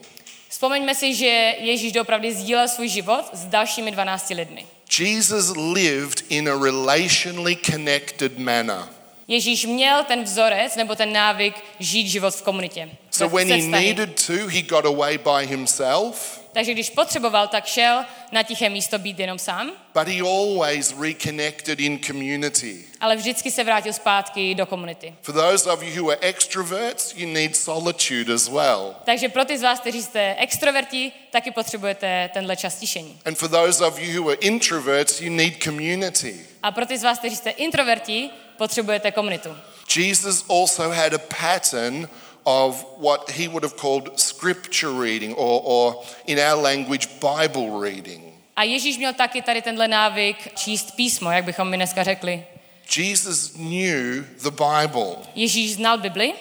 Vzpomeňme 0.50 0.96
si, 0.96 1.16
že 1.16 1.56
Ježíš 1.64 1.92
doopravdy 1.92 2.34
sdílel 2.34 2.68
svůj 2.68 2.90
život 2.90 3.26
s 3.34 3.46
dalšími 3.46 3.92
12 3.92 4.30
lidmi. 4.30 4.66
Jesus 5.00 5.56
lived 5.56 6.24
in 6.30 6.50
a 6.50 6.56
relationally 6.56 7.56
connected 7.56 8.40
manner. 8.40 8.84
Ježíš 9.32 9.66
měl 9.66 10.04
ten 10.04 10.24
vzorec 10.24 10.76
nebo 10.76 10.96
ten 10.96 11.14
návyk 11.14 11.56
žít 11.80 12.08
život 12.08 12.36
v 12.36 12.42
komunitě. 12.42 12.90
So 13.12 13.38
when 13.38 13.62
he 13.62 13.82
needed 13.82 14.26
to, 14.28 14.34
he 14.34 14.62
got 14.62 14.86
away 14.86 15.18
by 15.18 15.48
himself, 15.48 16.42
Takže 16.54 16.72
když 16.74 16.90
potřeboval, 16.90 17.48
tak 17.48 17.66
šel 17.66 18.06
na 18.32 18.44
tiché 18.44 18.70
místo 18.70 19.00
být 19.00 19.20
jenom 19.20 19.40
sám, 19.40 19.72
but 19.94 20.08
he 20.08 20.22
always 20.22 20.96
reconnected 21.02 21.80
in 21.80 22.00
community. 22.00 22.84
ale 23.00 23.16
vždycky 23.16 23.52
se 23.52 23.64
vrátil 23.64 23.94
zpátky 23.94 24.56
do 24.56 24.66
komunity. 24.66 25.14
For 25.22 25.36
those 25.36 25.72
of 25.72 25.84
you 25.84 26.04
who 26.04 26.12
are 26.12 26.20
extroverts, 26.22 27.14
you 27.16 27.34
need 27.34 27.56
solitude 27.56 28.34
as 28.34 28.48
well. 28.48 28.96
Takže 29.04 29.30
pro 29.30 29.46
ty 29.46 29.58
z 29.58 29.62
vás, 29.62 29.80
kteří 29.80 30.02
jste 30.04 30.36
extroverti, 30.40 31.12
taky 31.32 31.52
potřebujete 31.52 32.30
tenhle 32.34 32.56
čas 32.56 32.76
tišení. 32.76 33.20
And 33.26 33.38
for 33.38 33.50
those 33.50 33.86
of 33.86 34.00
you 34.00 34.22
who 34.22 34.30
are 34.30 34.38
introverts, 34.42 35.22
you 35.22 35.32
need 35.32 35.64
community. 35.64 36.36
A 36.64 36.72
pro 36.72 36.86
ty 36.86 36.98
z 36.98 37.04
vás, 37.04 37.20
kteří 37.20 37.36
jste 37.36 37.50
introverti, 37.50 38.30
potřebujete 38.62 39.12
komunitu. 39.12 39.50
Jesus 39.96 40.46
also 40.50 40.92
had 40.92 41.14
a 41.14 41.20
pattern 41.20 42.10
of 42.44 42.86
what 42.98 43.30
he 43.30 43.48
would 43.48 43.64
have 43.64 43.76
called 43.76 44.20
scripture 44.20 44.92
reading, 45.02 45.34
or, 45.38 45.62
or 45.66 46.04
in 46.28 46.40
our 46.40 46.62
language, 46.64 47.08
Bible 47.20 47.82
reading. 47.82 48.22
A 48.56 48.64
Ježíš 48.64 48.98
měl 48.98 49.14
taky 49.14 49.42
tady 49.42 49.62
tenhle 49.62 49.88
návyk 49.88 50.38
číst 50.56 50.96
písmo, 50.96 51.32
jak 51.32 51.44
bychom 51.44 51.70
my 51.70 51.78
dneska 51.78 52.04
řekli. 52.04 52.46
Jesus 52.98 53.50
knew 53.50 54.24
the 54.44 54.52
Bible. 54.52 55.16
Ježíš 55.36 55.76
znal 55.76 55.98
Bibli 55.98 56.34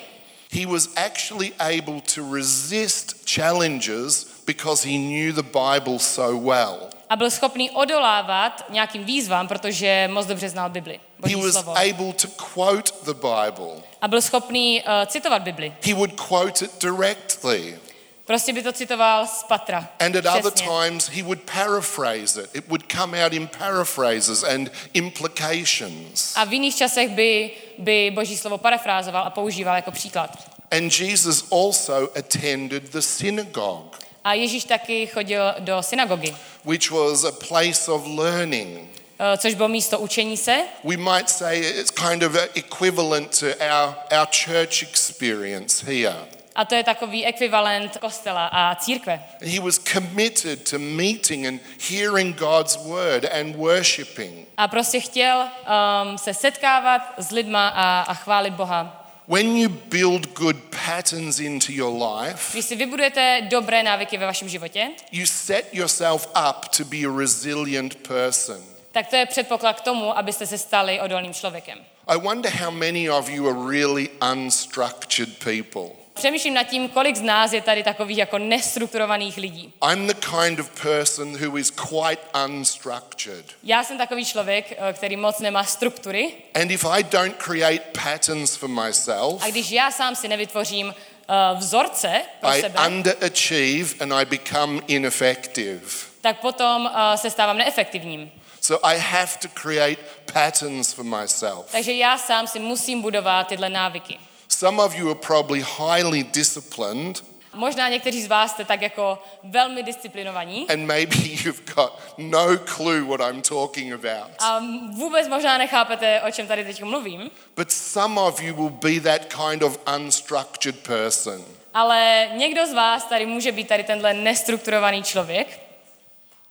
He 0.52 0.66
was 0.66 0.88
actually 0.96 1.52
able 1.58 2.00
to 2.00 2.34
resist 2.34 3.28
challenges 3.34 4.24
because 4.46 4.88
he 4.88 4.98
knew 4.98 5.32
the 5.32 5.42
Bible 5.42 5.98
so 5.98 6.36
well. 6.36 6.90
A 7.10 7.16
byl 7.16 7.30
schopný 7.30 7.70
odolávat 7.70 8.64
nějakým 8.68 9.04
výzvám, 9.04 9.48
protože 9.48 10.08
moc 10.12 10.26
dobře 10.26 10.48
znal 10.48 10.70
Bibli, 10.70 11.00
He 11.24 11.36
was 11.36 11.52
slovo. 11.52 11.74
able 11.76 12.12
to 12.12 12.28
quote 12.54 12.92
the 13.04 13.14
Bible. 13.14 13.82
A 14.02 14.08
byl 14.08 14.22
schopný 14.22 14.82
uh, 14.82 15.06
citovat 15.06 15.42
Bibli. 15.42 15.72
He 15.86 15.94
would 15.94 16.12
quote 16.20 16.64
it 16.64 16.70
directly. 16.80 17.78
Prostě 18.26 18.52
by 18.52 18.62
to 18.62 18.72
citoval 18.72 19.26
z 19.26 19.42
patra. 19.42 19.88
And 20.00 20.16
at 20.16 20.26
other 20.26 20.52
times, 20.52 21.08
he 21.08 21.22
would 21.22 21.38
paraphrase 21.54 22.42
it. 22.42 22.50
It 22.54 22.68
would 22.68 22.92
come 22.92 23.24
out 23.24 23.32
in 23.32 23.48
paraphrases 23.58 24.42
and 24.44 24.70
implications. 24.94 26.32
A 26.36 26.44
v 26.44 26.52
jiných 26.52 26.76
časech 26.76 27.10
by, 27.10 27.50
by 27.78 28.10
Boží 28.14 28.36
slovo 28.36 28.58
parafrázoval 28.58 29.22
a 29.26 29.30
používal 29.30 29.76
jako 29.76 29.90
příklad. 29.90 30.30
And 30.70 31.00
Jesus 31.00 31.44
also 31.52 32.08
attended 32.18 32.82
the 32.92 33.00
synagogue, 33.00 33.96
A 34.24 34.32
Ježíš 34.34 34.64
taky 34.64 35.06
chodil 35.06 35.54
do 35.58 35.82
synagogy, 35.82 36.34
which 36.64 36.90
was 36.90 37.24
a 37.24 37.32
place 37.32 37.92
of 37.92 38.06
learning. 38.06 38.88
eh, 39.18 39.38
což 39.38 39.54
bylo 39.54 39.68
místo 39.68 39.98
učení 39.98 40.36
se. 40.36 40.62
We 40.84 40.96
might 40.96 41.30
say 41.30 41.58
it's 41.58 41.90
kind 41.90 42.22
of 42.22 42.36
equivalent 42.54 43.40
to 43.40 43.46
our, 43.46 43.94
our 44.18 44.26
church 44.44 44.82
experience 44.82 45.86
here. 45.86 46.16
A 46.54 46.64
to 46.64 46.74
je 46.74 46.84
takový 46.84 47.26
ekvivalent 47.26 47.96
kostela 47.96 48.46
a 48.46 48.74
církve. 48.74 49.24
He 49.42 49.60
was 49.60 49.78
committed 49.78 50.70
to 50.70 50.78
meeting 50.78 51.46
and 51.46 51.60
hearing 51.90 52.36
God's 52.36 52.76
word 52.76 53.24
and 53.24 53.56
worshiping. 53.56 54.46
A 54.56 54.68
prostě 54.68 55.00
chtěl 55.00 55.38
um, 55.42 56.18
se 56.18 56.34
setkávat 56.34 57.02
s 57.18 57.30
lidma 57.30 57.68
a, 57.68 58.00
a 58.00 58.14
chválit 58.14 58.50
Boha. 58.50 58.99
When 59.30 59.56
you 59.56 59.68
build 59.68 60.34
good 60.34 60.56
patterns 60.86 61.40
into 61.40 61.72
your 61.72 61.92
life, 61.92 62.52
Když 62.52 62.64
si 62.64 62.76
vybudujete 62.76 63.40
dobré 63.50 63.82
návyky 63.82 64.18
ve 64.18 64.26
vašem 64.26 64.48
životě, 64.48 64.90
you 65.12 65.26
set 65.26 65.74
yourself 65.74 66.26
up 66.50 66.68
to 66.76 66.84
be 66.84 66.96
a 66.96 67.18
resilient 67.18 67.94
person. 68.08 68.62
tak 68.92 69.06
to 69.06 69.16
je 69.16 69.26
předpoklad 69.26 69.80
k 69.80 69.84
tomu, 69.84 70.18
abyste 70.18 70.46
se 70.46 70.58
stali 70.58 71.00
odolným 71.00 71.34
člověkem. 71.34 71.78
I 72.08 72.16
wonder 72.18 72.52
how 72.52 72.70
many 72.70 73.10
of 73.10 73.28
you 73.28 73.48
are 73.48 73.70
really 73.78 74.08
unstructured 74.32 75.28
people. 75.38 75.99
Přemýšlím 76.20 76.54
nad 76.54 76.62
tím, 76.62 76.88
kolik 76.88 77.16
z 77.16 77.22
nás 77.22 77.52
je 77.52 77.60
tady 77.60 77.82
takových 77.82 78.18
jako 78.18 78.38
nestrukturovaných 78.38 79.36
lidí. 79.36 79.72
I'm 79.92 80.06
the 80.06 80.14
kind 80.14 80.60
of 80.60 80.82
person 80.82 81.46
who 81.46 81.58
is 81.58 81.70
quite 81.70 82.22
unstructured. 82.46 83.44
Já 83.62 83.84
jsem 83.84 83.98
takový 83.98 84.24
člověk, 84.24 84.72
eh, 84.78 84.92
který 84.92 85.16
moc 85.16 85.38
nemá 85.38 85.64
struktury 85.64 86.32
And 86.54 86.70
if 86.70 86.84
I 86.84 87.02
don't 87.02 87.36
create 87.36 87.84
patterns 88.04 88.56
for 88.56 88.68
myself, 88.68 89.42
a 89.44 89.50
když 89.50 89.70
já 89.70 89.90
sám 89.90 90.16
si 90.16 90.28
nevytvořím 90.28 90.86
uh, 90.86 91.58
vzorce 91.58 92.22
pro 92.40 92.48
I 92.48 92.60
sebe, 92.60 92.86
underachieve 92.86 93.90
and 94.00 94.12
I 94.12 94.24
become 94.24 94.80
ineffective. 94.86 95.80
tak 96.20 96.40
potom 96.40 96.84
uh, 96.84 97.16
se 97.16 97.30
stávám 97.30 97.58
neefektivním. 97.58 98.30
So 98.60 98.86
I 98.86 98.98
have 98.98 99.30
to 99.42 99.48
create 99.48 100.02
patterns 100.32 100.92
for 100.92 101.04
myself. 101.04 101.72
Takže 101.72 101.92
já 101.92 102.18
sám 102.18 102.46
si 102.46 102.58
musím 102.58 103.02
budovat 103.02 103.46
tyhle 103.46 103.68
návyky. 103.68 104.18
Some 104.60 104.78
of 104.82 104.94
you 104.94 105.08
are 105.08 105.14
probably 105.14 105.60
highly 105.62 106.22
disciplined, 106.22 107.24
Možná 107.54 107.88
někteří 107.88 108.22
z 108.22 108.26
vás 108.26 108.50
jste 108.50 108.64
tak 108.64 108.82
jako 108.82 109.18
velmi 109.44 109.82
disciplinovaní 109.82 110.66
and 110.70 110.86
maybe 110.86 111.16
you've 111.44 111.74
got 111.74 111.92
no 112.18 112.58
clue 112.58 113.00
what 113.00 113.20
I'm 113.20 113.42
talking 113.42 113.92
about. 113.92 114.30
a 114.38 114.60
vůbec 114.92 115.28
možná 115.28 115.58
nechápete, 115.58 116.20
o 116.20 116.30
čem 116.30 116.46
tady 116.46 116.64
teď 116.64 116.82
mluvím, 116.82 117.30
But 117.56 117.72
some 117.72 118.20
of 118.20 118.42
you 118.42 118.54
will 118.54 118.70
be 118.70 119.00
that 119.00 119.34
kind 119.34 119.62
of 119.62 119.78
unstructured 119.96 120.78
person. 120.80 121.44
ale 121.74 122.28
někdo 122.36 122.66
z 122.66 122.72
vás 122.72 123.04
tady 123.04 123.26
může 123.26 123.52
být 123.52 123.68
tady 123.68 123.84
tenhle 123.84 124.14
nestrukturovaný 124.14 125.02
člověk 125.02 125.60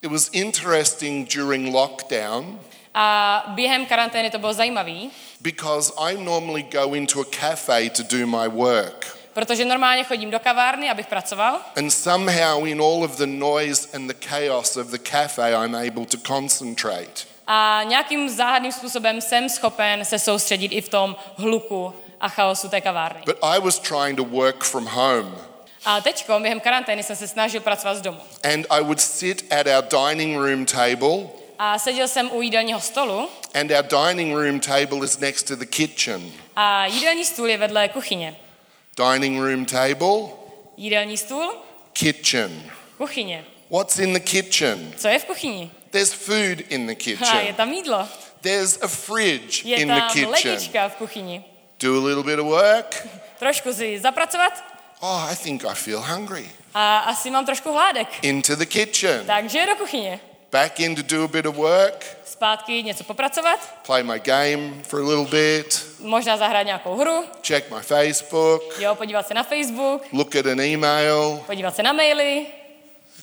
It 0.01 0.11
was 0.11 0.29
interesting 0.31 1.35
during 1.35 1.73
lockdown 1.75 2.59
a 3.01 3.43
během 3.47 3.85
karantény 3.85 4.29
to 4.29 4.39
bylo 4.39 4.53
zajímavý, 4.53 5.11
because 5.41 5.93
I 5.97 6.17
normally 6.17 6.63
go 6.63 6.93
into 6.95 7.21
a 7.21 7.25
cafe 7.39 7.89
to 7.89 8.03
do 8.03 8.27
my 8.27 8.47
work. 8.49 9.17
protože 9.33 9.65
normálně 9.65 10.03
chodím 10.03 10.31
do 10.31 10.39
kavárny, 10.39 10.89
abych 10.89 11.07
pracoval 11.07 11.59
And 11.77 11.89
somehow, 11.91 12.67
in 12.67 12.81
all 12.81 13.03
of 13.03 13.17
the 13.17 13.25
noise 13.25 13.97
and 13.97 14.07
the 14.07 14.27
chaos 14.27 14.77
of 14.77 14.87
the 14.87 14.97
cafe, 14.97 15.51
I'm 15.51 15.75
able 15.75 16.05
to 16.05 16.17
concentrate. 16.27 17.23
a 17.47 17.81
nějakým 17.87 18.29
záhadným 18.29 18.71
způsobem 18.71 19.21
jsem 19.21 19.49
schopen 19.49 20.05
se 20.05 20.19
soustředit 20.19 20.67
i 20.67 20.81
v 20.81 20.89
tom 20.89 21.15
hluku 21.37 21.93
a 22.21 22.29
chaosu 22.29 22.69
té 22.69 22.81
kavárny. 22.81 23.21
But 23.25 23.37
I 23.41 23.59
was 23.59 23.79
trying 23.79 24.17
to 24.17 24.23
work 24.23 24.63
from 24.63 24.85
home. 24.85 25.35
A 25.85 26.01
teď 26.01 26.29
během 26.39 26.59
karantény 26.59 27.03
jsem 27.03 27.15
se 27.15 27.27
snažil 27.27 27.61
pracovat 27.61 27.95
z 27.95 28.01
domu. 28.01 28.19
And 28.53 28.65
I 28.69 28.81
would 28.83 29.01
sit 29.01 29.53
at 29.53 29.67
our 29.67 30.07
dining 30.07 30.37
room 30.37 30.65
table, 30.65 31.29
A 31.61 31.79
seděl 31.79 32.07
jsem 32.07 32.29
u 32.33 32.41
jídelního 32.41 32.79
stolu 32.81 33.29
and 33.53 33.71
our 33.71 34.05
dining 34.07 34.35
room 34.37 34.59
table 34.59 35.05
is 35.05 35.17
next 35.19 35.47
to 35.47 35.55
the 35.55 35.65
kitchen. 35.65 36.31
a 36.55 36.85
jídelní 36.85 37.25
stůl 37.25 37.47
je 37.49 37.57
vedle 37.57 37.89
kuchyně. 37.89 38.37
Dining 39.11 39.41
room 39.41 39.65
table, 39.65 40.29
Jídelní 40.77 41.17
stůl, 41.17 41.51
kitchen. 41.93 42.71
kuchyně. 42.97 43.45
What's 43.69 43.99
in 43.99 44.13
the 44.13 44.19
kitchen? 44.19 44.93
Co 44.97 45.07
je 45.07 45.19
v 45.19 45.25
kuchyni? 45.25 45.71
There's 45.89 46.13
food 46.13 46.59
in 46.69 46.87
the 46.87 46.93
Ha, 46.93 47.35
je 47.39 47.41
kitchen. 47.41 47.55
tam 47.55 47.73
jídlo. 47.73 48.07
There's 48.41 48.77
a 48.81 48.87
fridge 48.87 49.65
Je 49.65 49.77
in 49.77 49.87
the 49.87 49.93
tam 49.93 50.09
kitchen. 50.09 50.29
lednička 50.29 50.89
v 50.89 50.95
kuchyni. 50.95 51.43
Do 51.79 52.01
a 52.01 52.05
little 52.07 52.23
bit 52.23 52.39
of 52.39 52.45
work. 52.45 53.07
Trošku 53.39 53.73
si 53.73 53.99
zapracovat 53.99 54.63
Oh, 54.99 55.31
I 55.31 55.35
think 55.35 55.63
I 55.65 55.73
feel 55.75 56.01
hungry. 56.01 56.49
a 56.73 56.97
asi 56.99 57.31
mám 57.31 57.45
trošku 57.45 57.73
hládek. 57.73 58.07
Into 58.23 58.55
the 58.55 58.65
kitchen. 58.65 59.25
Takže 59.25 59.65
do 59.65 59.75
kuchyně. 59.75 60.19
Back 60.51 60.79
in 60.79 60.95
to 60.95 61.01
do 61.01 61.23
a 61.23 61.27
bit 61.27 61.45
of 61.45 61.55
work. 61.55 62.05
Zpátky 62.25 62.83
něco 62.83 63.03
popracovat, 63.03 63.59
Play 63.85 64.03
my 64.03 64.19
game 64.19 64.73
for 64.83 65.01
a 65.01 65.07
little 65.07 65.25
bit. 65.25 65.85
možná 65.99 66.37
zahrát 66.37 66.65
nějakou 66.65 66.95
hru, 66.95 67.25
Check 67.47 67.71
my 67.71 67.81
Facebook. 67.81 68.61
jo, 68.79 68.95
podívat 68.95 69.27
se 69.27 69.33
na 69.33 69.43
Facebook, 69.43 70.03
Look 70.13 70.35
at 70.35 70.45
an 70.45 70.59
email. 70.59 71.43
podívat 71.45 71.75
se 71.75 71.83
na 71.83 71.93
maily, 71.93 72.45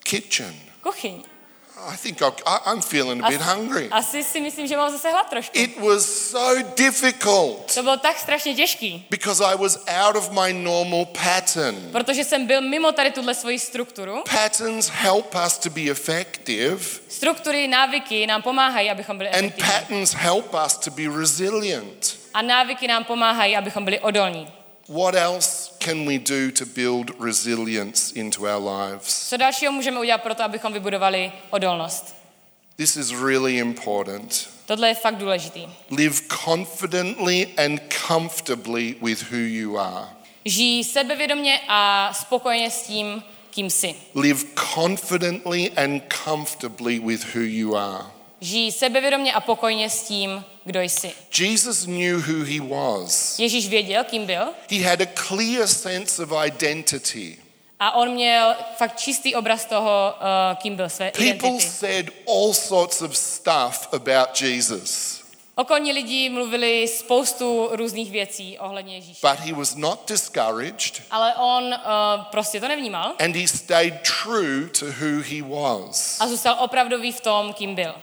Kitchen. 0.02 0.54
kuchyň. 0.82 1.22
I 1.88 1.96
think 1.96 2.22
I- 2.22 2.60
I'm 2.72 2.80
feeling 2.82 3.24
a 3.24 3.28
bit 3.28 3.40
hungry. 3.40 3.88
Asi 3.90 4.24
si 4.24 4.40
myslím, 4.40 4.66
že 4.66 4.76
mám 4.76 4.90
zase 4.92 5.10
hlad 5.10 5.30
trošku. 5.30 5.58
It 5.58 5.80
was 5.80 6.04
so 6.30 6.62
difficult 6.76 7.74
To 7.74 7.82
bylo 7.82 7.96
tak 7.96 8.18
strašně 8.18 8.54
těžký, 8.54 9.06
because 9.10 9.44
I 9.44 9.56
was 9.56 9.78
out 10.04 10.16
of 10.16 10.30
my 10.30 10.52
normal 10.52 11.04
pattern. 11.04 11.88
protože 11.92 12.24
jsem 12.24 12.46
byl 12.46 12.60
mimo 12.60 12.92
tady 12.92 13.10
tuhle 13.10 13.34
svoji 13.34 13.58
strukturu. 13.58 14.22
Patterns 14.42 14.88
help 14.88 15.34
us 15.46 15.58
to 15.58 15.70
be 15.70 15.80
effective, 15.90 16.78
Struktury, 17.08 17.68
návyky 17.68 18.26
nám 18.26 18.42
pomáhají, 18.42 18.90
abychom 18.90 19.18
byli 19.18 19.30
and 19.30 19.36
efektivní. 19.44 19.72
patterns 19.72 20.12
help 20.14 20.54
us 20.66 20.76
to 20.76 20.90
be 20.90 21.02
resilient. 21.20 22.16
A 22.34 22.42
návyky 22.42 22.88
nám 22.88 23.04
pomáhají, 23.04 23.56
abychom 23.56 23.84
byli 23.84 24.00
odolní. 24.00 24.52
What 24.88 25.14
else 25.14 25.65
can 25.86 26.04
we 26.06 26.18
do 26.18 26.50
to 26.50 26.66
build 26.66 27.10
resilience 27.20 28.12
into 28.20 28.46
our 28.46 28.60
lives? 28.60 29.28
Co 29.28 29.36
dalšího 29.36 29.72
můžeme 29.72 30.00
udělat 30.00 30.22
pro 30.22 30.34
to, 30.34 30.42
abychom 30.42 30.72
vybudovali 30.72 31.32
odolnost? 31.50 32.14
This 32.76 32.96
is 32.96 33.10
really 33.10 33.58
important. 33.58 34.48
Tohle 34.66 34.88
je 34.88 34.94
fakt 34.94 35.16
důležitý. 35.16 35.66
Live 35.90 36.20
confidently 36.44 37.48
and 37.56 37.80
comfortably 38.06 38.94
with 39.02 39.30
who 39.30 39.38
you 39.38 39.78
are. 39.78 40.06
Žij 40.44 40.84
sebevědomě 40.84 41.60
a 41.68 42.10
spokojeně 42.14 42.70
s 42.70 42.82
tím, 42.82 43.22
kým 43.50 43.70
jsi. 43.70 43.94
Live 44.14 44.44
confidently 44.74 45.70
and 45.70 46.02
comfortably 46.24 46.98
with 46.98 47.34
who 47.34 47.40
you 47.40 47.76
are. 47.76 48.15
Žij 48.40 48.72
sebevědomě 48.72 49.32
a 49.32 49.40
pokojně 49.40 49.90
s 49.90 50.02
tím, 50.02 50.44
kdo 50.64 50.80
jsi. 50.80 51.12
Jesus 51.38 51.84
knew 51.84 52.28
who 52.28 52.44
he 52.44 52.60
was. 52.60 53.38
Ježíš 53.38 53.68
věděl, 53.68 54.04
kým 54.04 54.26
byl 54.26 54.44
He 54.70 54.88
had 54.90 55.00
a 55.00 55.06
clear 55.28 55.66
sense 55.66 56.22
of 56.22 56.32
identity. 56.46 57.38
a 57.80 57.92
on 57.94 58.10
měl 58.10 58.54
fakt 58.76 58.98
čistý 58.98 59.34
obraz 59.34 59.64
toho, 59.64 60.14
uh, 60.20 60.56
kým 60.56 60.76
byl 60.76 60.88
své 60.88 61.10
People 61.10 61.26
identity. 61.26 61.70
said 61.70 62.10
all 62.28 62.52
sorts 62.54 63.02
of 63.02 63.16
stuff 63.16 63.88
about 63.92 64.40
Jesus, 64.40 65.16
Okolní 65.58 65.92
lidi 65.92 66.28
mluvili 66.28 66.88
spoustu 66.88 67.68
různých 67.72 68.10
věcí 68.10 68.58
ohledně 68.58 68.94
Ježíše. 68.94 69.26
but 69.30 69.40
he 69.40 69.52
was 69.52 69.74
not 69.74 70.08
discouraged 70.08 71.02
Ale 71.10 71.34
on 71.34 71.64
uh, 71.64 72.24
prostě 72.30 72.60
to 72.60 72.68
nevnímal 72.68 73.12
and 73.24 73.36
he 73.36 73.48
stayed 73.48 73.94
true 74.24 74.68
to 74.78 74.86
who 74.86 75.22
he 75.30 75.42
was. 75.42 76.20
a 76.20 76.26
zůstal 76.28 76.56
opravdový 76.60 77.12
v 77.12 77.20
tom, 77.20 77.52
kým 77.52 77.74
byl. 77.74 77.94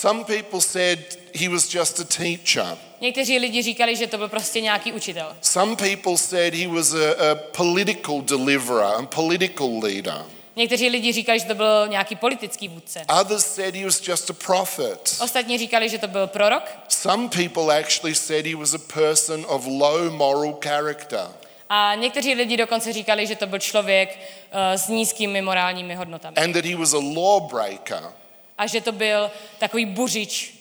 Some 0.00 0.24
people 0.24 0.60
said 0.60 0.98
he 1.34 1.48
was 1.48 1.74
just 1.74 2.00
a 2.00 2.04
teacher. 2.04 2.78
Někteří 3.00 3.38
lidi 3.38 3.62
říkali, 3.62 3.96
že 3.96 4.06
to 4.06 4.18
byl 4.18 4.28
prostě 4.28 4.60
nějaký 4.60 4.92
učitel. 4.92 5.36
Some 5.40 5.76
people 5.76 6.16
said 6.16 6.54
he 6.54 6.68
was 6.68 6.94
a, 6.94 6.96
a 6.96 7.34
political 7.56 8.20
deliverer 8.20 8.84
and 8.84 9.14
political 9.14 9.78
leader. 9.82 10.24
Někteří 10.56 10.88
lidi 10.88 11.12
říkali, 11.12 11.40
že 11.40 11.44
to 11.46 11.54
byl 11.54 11.88
nějaký 11.88 12.16
politický 12.16 12.68
vůdce. 12.68 13.04
Others 13.20 13.46
said 13.46 13.74
he 13.74 13.84
was 13.84 14.08
just 14.08 14.30
a 14.30 14.32
prophet. 14.32 15.16
Ostatní 15.22 15.58
říkali, 15.58 15.88
že 15.88 15.98
to 15.98 16.08
byl 16.08 16.26
prorok. 16.26 16.62
Some 16.88 17.28
people 17.28 17.78
actually 17.80 18.14
said 18.14 18.46
he 18.46 18.56
was 18.56 18.74
a 18.74 18.78
person 18.94 19.44
of 19.48 19.66
low 19.66 20.10
moral 20.12 20.58
character. 20.64 21.26
A 21.68 21.94
někteří 21.94 22.34
lidi 22.34 22.56
dokonce 22.56 22.92
říkali, 22.92 23.26
že 23.26 23.36
to 23.36 23.46
byl 23.46 23.58
člověk 23.58 24.18
uh, 24.18 24.58
s 24.76 24.88
nízkými 24.88 25.42
morálními 25.42 25.94
hodnotami. 25.94 26.36
and 26.36 26.52
that 26.52 26.64
he 26.64 26.76
was 26.76 26.94
a 26.94 26.98
lawbreaker. 27.16 28.02
A 28.60 28.66
že 28.66 28.80
to 28.80 28.92
byl 28.92 29.30
takový 29.58 29.86
buřič 29.86 30.59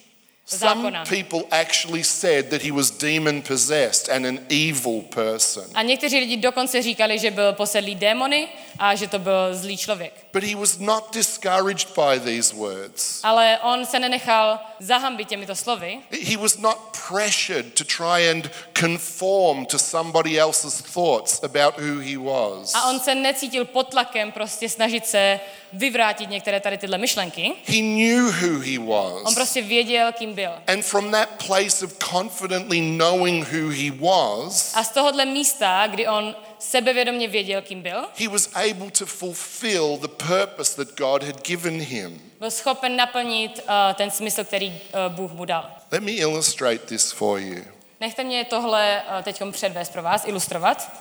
Some 0.58 0.92
people 1.10 1.40
actually 1.52 2.04
said 2.04 2.50
that 2.50 2.62
he 2.62 2.72
was 2.72 2.92
demon 2.92 3.42
possessed 3.42 4.10
and 4.10 4.26
an 4.26 4.40
evil 4.50 5.02
person. 5.02 5.64
A 5.74 5.84
někteří 5.84 6.20
lidi 6.20 6.38
dokonce 6.38 6.82
říkali, 6.82 7.20
že 7.20 7.32
byl 7.32 7.54
posedlý 7.54 7.96
démony 7.96 8.48
a 8.80 8.96
že 8.96 9.08
to 9.08 9.20
byl 9.20 9.56
zlý 9.56 9.78
člověk. 9.78 10.14
But 10.34 10.44
he 10.44 10.56
was 10.56 10.78
not 10.78 11.14
discouraged 11.14 11.88
by 11.96 12.20
these 12.20 12.56
words. 12.56 13.20
Ale 13.24 13.60
on 13.64 13.86
se 13.86 14.00
nenechal 14.00 14.60
zahambit 14.80 15.28
těmito 15.28 15.56
slovy. 15.56 16.00
He 16.24 16.38
was 16.38 16.58
not 16.58 16.78
pressured 17.08 17.74
to 17.74 17.84
try 17.84 18.30
and 18.32 18.52
conform 18.80 19.66
to 19.66 19.80
somebody 19.80 20.40
else's 20.40 20.82
thoughts 20.82 21.44
about 21.44 21.78
who 21.78 22.00
he 22.00 22.18
was. 22.18 22.76
A 22.76 22.90
on 22.90 23.00
se 23.00 23.16
necítil 23.16 23.66
pod 23.66 23.90
tlakem 23.90 24.32
prostě 24.32 24.70
snažit 24.70 25.08
se 25.08 25.40
vyvrátit 25.74 26.30
některé 26.30 26.60
tady 26.60 26.78
tyhle 26.78 26.98
myšlenky. 26.98 27.52
He 27.66 27.82
knew 27.82 28.32
who 28.42 28.60
he 28.60 28.80
On 28.80 29.24
was. 29.24 29.36
prostě 29.36 29.62
věděl, 29.62 30.12
kým 30.12 30.34
byl. 30.40 30.52
And 30.68 30.86
from 30.86 31.12
that 31.12 31.30
place 31.48 31.86
of 31.86 31.94
confidently 32.12 32.80
knowing 32.82 33.54
who 33.54 33.70
he 33.70 33.92
was, 33.92 34.76
A 34.76 34.84
z 34.84 34.90
tohohle 34.90 35.26
místa, 35.26 35.88
kdy 35.88 36.08
on 36.08 36.36
sebevědomě 36.60 37.28
věděl, 37.28 37.62
kým 37.62 37.82
byl, 37.82 38.06
he 38.16 38.28
was 38.28 38.50
able 38.54 38.92
to 38.92 39.06
fulfill 39.06 39.98
the 39.98 40.08
purpose 40.08 40.86
that 40.86 40.98
God 40.98 41.24
had 41.24 41.48
given 41.48 41.82
him. 41.82 42.22
byl 42.40 42.52
schopen 42.52 42.96
naplnit 42.96 43.60
uh, 43.60 43.94
ten 43.94 44.12
smysl, 44.12 44.44
který 44.44 44.68
uh, 44.70 45.16
Bůh 45.16 45.32
mu 45.32 45.46
dal. 45.46 45.72
Let 45.92 46.04
me 46.04 46.12
illustrate 46.12 46.78
this 46.86 47.12
for 47.12 47.40
you. 47.40 47.64
Nechte 48.00 48.24
mě 48.24 48.46
tohle 48.46 49.02
uh, 49.18 49.24
teď 49.24 49.42
předvést 49.52 49.90
pro 49.90 50.04
vás, 50.04 50.26
ilustrovat. 50.26 50.92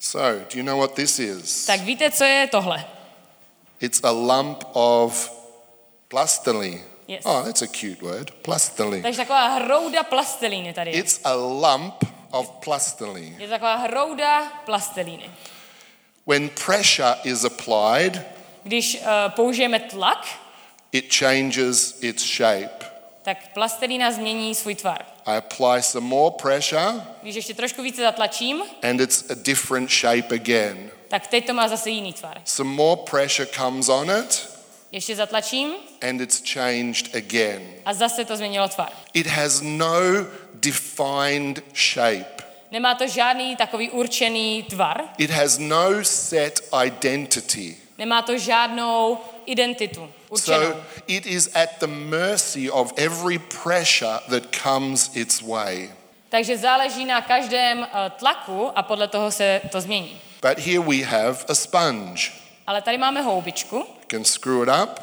So, 0.00 0.38
do 0.38 0.58
you 0.58 0.62
know 0.62 0.78
what 0.80 0.94
this 0.94 1.18
is? 1.18 1.66
Tak 1.66 1.80
víte, 1.80 2.10
co 2.10 2.24
je 2.24 2.46
tohle? 2.46 2.84
It's 3.80 4.00
a 4.02 4.10
lump 4.10 4.64
of 4.72 5.32
plastiline. 6.08 6.93
Yes. 7.08 7.22
Oh, 7.26 7.44
that's 7.44 7.62
a 7.62 7.66
cute 7.66 8.02
word. 8.02 8.30
Plastiline. 8.30 9.02
Takže 9.02 9.16
taková 9.18 9.48
hrouda 9.48 10.02
plastelíny 10.02 10.72
tady 10.72 10.90
je. 10.90 10.96
It's 10.96 11.20
a 11.24 11.32
lump 11.34 11.94
of 12.30 12.50
plastiline. 12.64 13.36
Je 13.38 13.46
to 13.46 13.50
taková 13.50 13.74
hrouda 13.76 14.44
plastelíny. 14.64 15.30
When 16.26 16.48
pressure 16.48 17.14
is 17.24 17.44
applied, 17.44 18.22
Když 18.62 18.94
uh, 19.00 19.06
použijeme 19.28 19.80
tlak, 19.80 20.26
it 20.92 21.14
changes 21.14 21.98
its 22.00 22.24
shape. 22.36 22.84
tak 23.22 23.52
plastelína 23.54 24.12
změní 24.12 24.54
svůj 24.54 24.74
tvar. 24.74 25.04
I 25.26 25.36
apply 25.36 25.82
some 25.82 26.06
more 26.06 26.34
pressure 26.42 26.92
Když 27.22 27.34
ještě 27.34 27.54
trošku 27.54 27.82
více 27.82 28.02
zatlačím, 28.02 28.62
and 28.82 29.00
it's 29.00 29.30
a 29.30 29.34
different 29.34 29.90
shape 29.90 30.34
again. 30.34 30.90
tak 31.08 31.26
teď 31.26 31.46
to 31.46 31.52
má 31.54 31.68
zase 31.68 31.90
jiný 31.90 32.12
tvar. 32.12 32.40
Some 32.44 32.70
more 32.70 33.00
pressure 33.10 33.46
comes 33.56 33.88
on 33.88 34.10
it 34.10 34.53
Ještě 34.94 35.16
zatlačím 35.16 35.70
and 36.08 36.20
it's 36.20 36.52
changed 36.52 37.16
again. 37.16 37.62
a 37.84 37.94
zase 37.94 38.24
to 38.24 38.36
změnilo 38.36 38.68
tvar. 38.68 38.88
It 39.14 39.26
has 39.26 39.60
no 39.62 40.00
defined 40.54 41.62
shape. 41.74 42.44
Nemá 42.70 42.94
to 42.94 43.08
žádný 43.08 43.56
takový 43.56 43.90
určený 43.90 44.62
tvar, 44.62 45.04
It 45.18 45.30
has 45.30 45.58
no 45.58 46.04
set 46.04 46.68
identity. 46.84 47.76
nemá 47.98 48.22
to 48.22 48.38
žádnou 48.38 49.18
identitu 49.46 50.10
určenou. 50.28 50.58
So 50.60 50.80
it 51.06 51.26
is 51.26 51.50
at 51.54 51.68
the 51.78 51.86
mercy 51.86 52.70
of 52.70 52.92
every 52.96 53.38
pressure 53.38 54.18
that 54.28 54.42
comes 54.62 55.10
its 55.14 55.40
way. 55.40 55.90
Takže 56.28 56.58
záleží 56.58 57.04
na 57.04 57.20
každém 57.20 57.86
eh, 57.92 58.10
tlaku 58.10 58.78
a 58.78 58.82
podle 58.82 59.08
toho 59.08 59.30
se 59.30 59.60
to 59.72 59.80
změní. 59.80 60.20
But 60.42 60.58
here 60.58 60.80
we 60.80 60.96
have 60.96 61.44
a 61.48 61.54
sponge. 61.54 62.43
Ale 62.66 62.82
tady 62.82 62.98
máme 62.98 63.20
houbičku 63.22 63.86
can 64.10 64.24
screw 64.24 64.62
it 64.62 64.68
up 64.82 65.00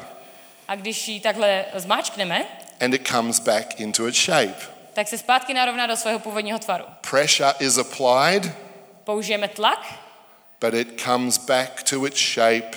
a 0.68 0.74
když 0.74 1.08
ji 1.08 1.20
takhle 1.20 1.64
zmáčkneme, 1.74 2.46
and 2.80 2.94
it 2.94 3.08
comes 3.08 3.38
back 3.38 3.80
into 3.80 4.08
its 4.08 4.18
shape. 4.24 4.56
tak 4.92 5.08
se 5.08 5.18
zpátky 5.18 5.54
narovná 5.54 5.86
do 5.86 5.96
svého 5.96 6.18
původního 6.18 6.58
tvaru. 6.58 6.84
Pressure 7.10 7.54
is 7.58 7.78
applied, 7.78 8.52
Použijeme 9.04 9.48
tlak, 9.48 9.94
but 10.60 10.74
it 10.74 11.00
comes 11.04 11.38
back 11.38 11.82
to 11.82 12.06
its 12.06 12.20
shape 12.34 12.70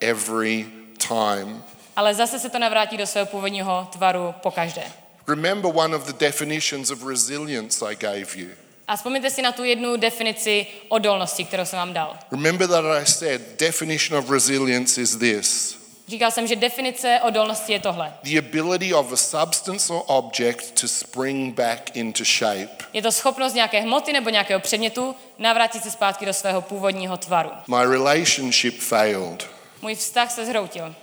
every 0.00 0.66
time. 1.08 1.64
ale 1.96 2.14
zase 2.14 2.38
se 2.38 2.48
to 2.50 2.58
navrátí 2.58 2.96
do 2.96 3.06
svého 3.06 3.26
původního 3.26 3.88
tvaru 3.92 4.34
po 4.42 4.50
každé. 4.50 4.82
Remember 5.28 5.70
one 5.76 5.96
of 5.96 6.06
the 6.06 6.12
definitions 6.12 6.90
of 6.90 7.06
resilience 7.06 7.84
I 7.92 7.96
gave 7.96 8.26
you. 8.36 8.48
A 8.88 8.96
vzpomeňte 8.96 9.30
si 9.30 9.42
na 9.42 9.52
tu 9.52 9.64
jednu 9.64 9.96
definici 9.96 10.66
odolnosti, 10.88 11.44
kterou 11.44 11.64
jsem 11.64 11.78
vám 11.78 11.92
dal. 11.92 12.16
Remember 12.30 12.68
that 12.68 12.84
I 12.84 13.06
said 13.06 13.42
definition 13.58 14.18
of 14.18 14.30
resilience 14.30 15.00
is 15.00 15.16
this. 15.16 15.78
Říkal 16.08 16.30
jsem, 16.30 16.46
že 16.46 16.56
definice 16.56 17.20
odolnosti 17.22 17.72
je 17.72 17.80
tohle. 17.80 18.14
The 18.22 18.38
ability 18.38 18.94
of 18.94 19.12
a 19.12 19.16
substance 19.16 19.92
or 19.92 20.02
object 20.06 20.80
to 20.80 20.88
spring 20.88 21.54
back 21.54 21.96
into 21.96 22.24
shape. 22.24 22.84
Je 22.92 23.02
to 23.02 23.12
schopnost 23.12 23.54
nějaké 23.54 23.80
hmoty 23.80 24.12
nebo 24.12 24.30
nějakého 24.30 24.60
předmětu 24.60 25.16
navrátit 25.38 25.82
se 25.82 25.90
zpátky 25.90 26.26
do 26.26 26.32
svého 26.32 26.62
původního 26.62 27.16
tvaru. 27.16 27.50
My 27.66 27.84
relationship 27.84 28.80
failed. 28.80 29.46
Můj 29.82 29.94
vztah 29.94 30.30
se 30.30 30.46
zhroutil. 30.46 30.94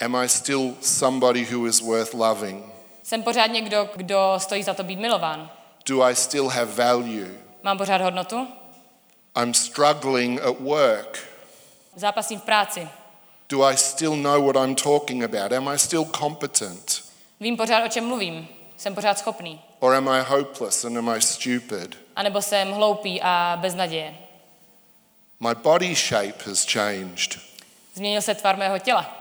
Am 0.00 0.16
I 0.16 0.28
still 0.28 0.74
somebody 0.80 1.46
who 1.54 1.66
is 1.66 1.80
worth 1.80 2.14
loving? 2.14 2.64
Jsem 3.02 3.22
pořád 3.22 3.46
někdo, 3.46 3.90
kdo 3.96 4.34
stojí 4.38 4.62
za 4.62 4.74
to 4.74 4.82
být 4.82 4.98
milován. 4.98 5.50
Do 5.86 6.02
I 6.02 6.14
still 6.14 6.48
have 6.48 6.66
value? 6.66 7.30
Mám 7.62 7.78
pořád 7.78 8.00
hodnotu. 8.00 8.48
I'm 9.42 9.54
struggling 9.54 10.40
at 10.40 10.60
work. 10.60 11.28
Zápasím 11.96 12.40
v 12.40 12.42
práci. 12.42 12.88
Do 13.48 13.64
I 13.64 13.76
still 13.76 14.16
know 14.16 14.44
what 14.52 14.56
I'm 14.66 14.74
talking 14.74 15.24
about? 15.24 15.52
Am 15.52 15.68
I 15.68 15.78
still 15.78 16.04
competent? 16.04 17.04
Vím 17.40 17.56
pořád, 17.56 17.84
o 17.84 17.88
čem 17.88 18.06
mluvím. 18.06 18.48
Jsem 18.76 18.94
pořád 18.94 19.18
schopný. 19.18 19.60
Or 19.80 19.94
am 19.94 20.08
I 20.08 20.20
hopeless 20.22 20.84
and 20.84 20.98
am 20.98 21.08
I 21.08 21.20
stupid? 21.22 21.98
A 22.16 22.22
nebo 22.22 22.42
jsem 22.42 22.72
hloupý 22.72 23.22
a 23.22 23.58
bez 23.60 23.74
naděje. 23.74 24.18
My 25.40 25.54
body 25.54 25.94
shape 25.94 26.44
has 26.46 26.66
changed. 26.72 27.38
Změnil 27.94 28.22
se 28.22 28.34
tvar 28.34 28.56
mého 28.56 28.78
těla. 28.78 29.16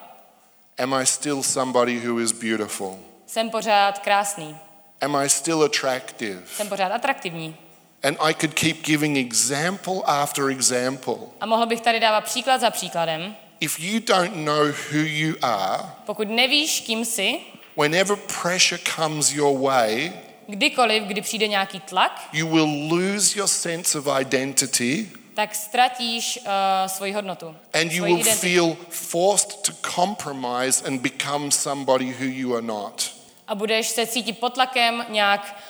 Am 0.83 0.93
I 0.93 1.05
still 1.05 1.43
somebody 1.43 2.07
who 2.07 2.19
is 2.19 2.31
beautiful? 2.31 2.99
Jsem 3.27 3.49
pořád 3.49 3.99
krásný. 3.99 4.57
Am 5.01 5.15
I 5.15 5.29
still 5.29 5.63
attractive? 5.63 6.41
Jsem 6.55 6.69
pořád 6.69 6.91
atraktivní. 6.91 7.55
And 8.03 8.17
I 8.19 8.33
could 8.33 8.53
keep 8.53 8.77
giving 8.85 9.17
example 9.17 9.93
after 10.05 10.49
example. 10.49 11.15
A 11.41 11.45
mohl 11.45 11.65
bych 11.65 11.81
tady 11.81 11.99
dávat 11.99 12.21
příklad 12.21 12.61
za 12.61 12.69
příkladem. 12.69 13.35
If 13.59 13.79
you 13.79 13.99
don't 13.99 14.35
know 14.35 14.67
who 14.91 14.99
you 14.99 15.35
are, 15.41 15.83
Pokud 16.05 16.27
nevíš, 16.29 16.81
kým 16.81 17.05
jsi, 17.05 17.39
whenever 17.77 18.17
pressure 18.41 18.81
comes 18.95 19.31
your 19.33 19.59
way, 19.59 20.11
kdykoliv, 20.47 21.03
kdy 21.03 21.21
přijde 21.21 21.47
nějaký 21.47 21.79
tlak, 21.79 22.21
you 22.33 22.47
will 22.47 22.93
lose 22.95 23.39
your 23.39 23.47
sense 23.47 23.99
of 23.99 24.07
identity 24.21 25.09
tak 25.33 25.55
ztratíš 25.55 26.39
uh, 26.41 26.47
svoji 26.87 27.13
hodnotu. 27.13 27.55
and 27.73 27.91
you 27.91 28.03
will 28.03 28.17
identitu. 28.19 28.41
feel 28.41 28.77
forced 28.89 29.61
to 29.61 29.71
compromise 29.95 30.87
and 30.87 31.01
become 31.01 31.51
somebody 31.51 32.05
who 32.19 32.25
you 32.25 32.53
are 32.53 32.65
not. 32.65 33.20
A 33.51 33.55
budeš 33.55 33.87
se 33.87 34.07
cítit 34.07 34.39
pod 34.39 34.53
tlakem 34.53 35.05
nějak 35.09 35.61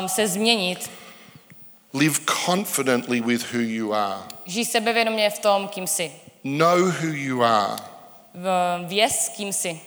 um, 0.00 0.08
se 0.08 0.28
změnit. 0.28 0.90
Live 1.94 2.20
confidently 2.46 3.20
with 3.20 3.52
who 3.52 3.60
you 3.60 3.94
are. 3.94 4.22
Žij 4.46 4.64
sebevědomě 4.64 5.30
v 5.30 5.38
tom, 5.38 5.68
kým 5.68 5.86
jsi. 5.86 6.12
Know 6.44 6.78
who 6.78 7.08
you 7.08 7.42
are. 7.42 7.82
V, 8.34 8.48
věz, 8.86 9.28
kým 9.36 9.52
jsi. 9.52 9.80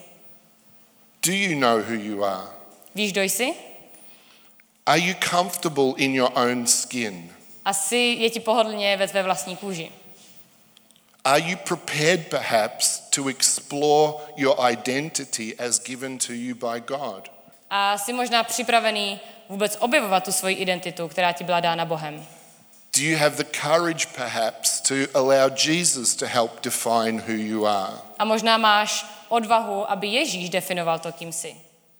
Do 1.25 1.33
you 1.33 1.59
know 1.59 1.79
who 1.79 1.93
you 1.93 2.23
are? 2.23 2.47
Víš, 2.95 3.11
kdo 3.11 3.21
jsi? 3.21 3.53
Are 4.85 4.99
you 4.99 5.15
comfortable 5.29 5.93
in 5.97 6.15
your 6.15 6.31
own 6.35 6.67
skin? 6.67 7.31
Asi 7.65 7.97
je 8.19 8.29
ti 8.29 8.39
pohodlně 8.39 8.97
ve 8.97 9.07
tvé 9.07 9.23
vlastní 9.23 9.55
kůži. 9.55 9.91
Are 11.27 11.39
you 11.39 11.57
prepared 11.57 12.29
perhaps 12.29 13.01
to 13.09 13.27
explore 13.27 14.21
your 14.37 14.55
identity 14.71 15.59
as 15.59 15.77
given 15.79 16.19
to 16.19 16.33
you 16.33 16.55
by 16.55 16.79
God? 16.79 17.29
A 17.69 17.97
jsi 17.97 18.13
možná 18.13 18.43
připravený 18.43 19.19
vůbec 19.49 19.77
objevovat 19.79 20.23
tu 20.23 20.31
svoji 20.31 20.55
identitu, 20.55 21.07
která 21.07 21.31
ti 21.31 21.43
byla 21.43 21.59
dána 21.59 21.85
Bohem. 21.85 22.25
Do 22.97 23.03
you 23.03 23.17
have 23.17 23.35
the 23.35 23.59
courage 23.61 24.05
perhaps 24.15 24.81
to 24.81 24.95
allow 25.13 25.51
Jesus 25.65 26.15
to 26.15 26.25
help 26.25 26.63
define 26.63 27.21
who 27.27 27.33
you 27.33 27.65
are? 27.65 27.93
A 28.19 28.25
možná 28.25 28.57
máš 28.57 29.05
odvahu, 29.29 29.91
aby 29.91 30.07
Ježíš 30.07 30.49
definoval 30.49 30.99
to, 30.99 31.11
kým 31.11 31.33
jsi. 31.33 31.55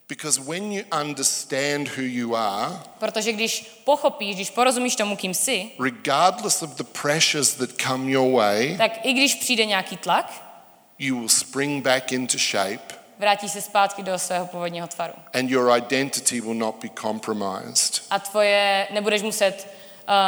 Because 0.10 0.42
when 0.42 0.72
you 0.72 0.84
understand 1.02 1.88
who 1.88 2.02
you 2.02 2.36
are, 2.36 2.80
Protože 3.00 3.34
když 3.34 3.82
pochopíš, 3.84 4.36
když 4.36 4.50
porozumíš 4.50 4.96
tomu, 4.96 5.16
kým 5.16 5.34
jsi, 5.34 5.70
regardless 5.84 6.62
of 6.62 6.70
the 6.70 6.84
pressures 6.84 7.54
that 7.54 7.70
come 7.88 8.12
your 8.12 8.32
way, 8.38 8.78
tak 8.78 9.06
i 9.06 9.14
když 9.14 9.36
přijde 9.36 9.66
nějaký 9.66 9.98
tlak, 9.98 10.44
you 11.00 11.20
will 11.20 11.30
spring 11.30 11.84
back 11.84 12.12
into 12.12 12.38
shape 12.38 12.98
vrátí 13.20 13.50
se 13.50 13.62
zpátky 13.62 14.04
do 14.04 14.20
svého 14.20 14.46
původního 14.48 14.88
tvaru. 14.88 15.14
and 15.34 15.50
your 15.50 15.78
identity 15.78 16.42
will 16.42 16.54
not 16.54 16.76
be 16.84 16.90
compromised. 17.02 18.04
A 18.10 18.20
tvoje, 18.20 18.88
nebudeš 18.94 19.22
muset 19.22 19.68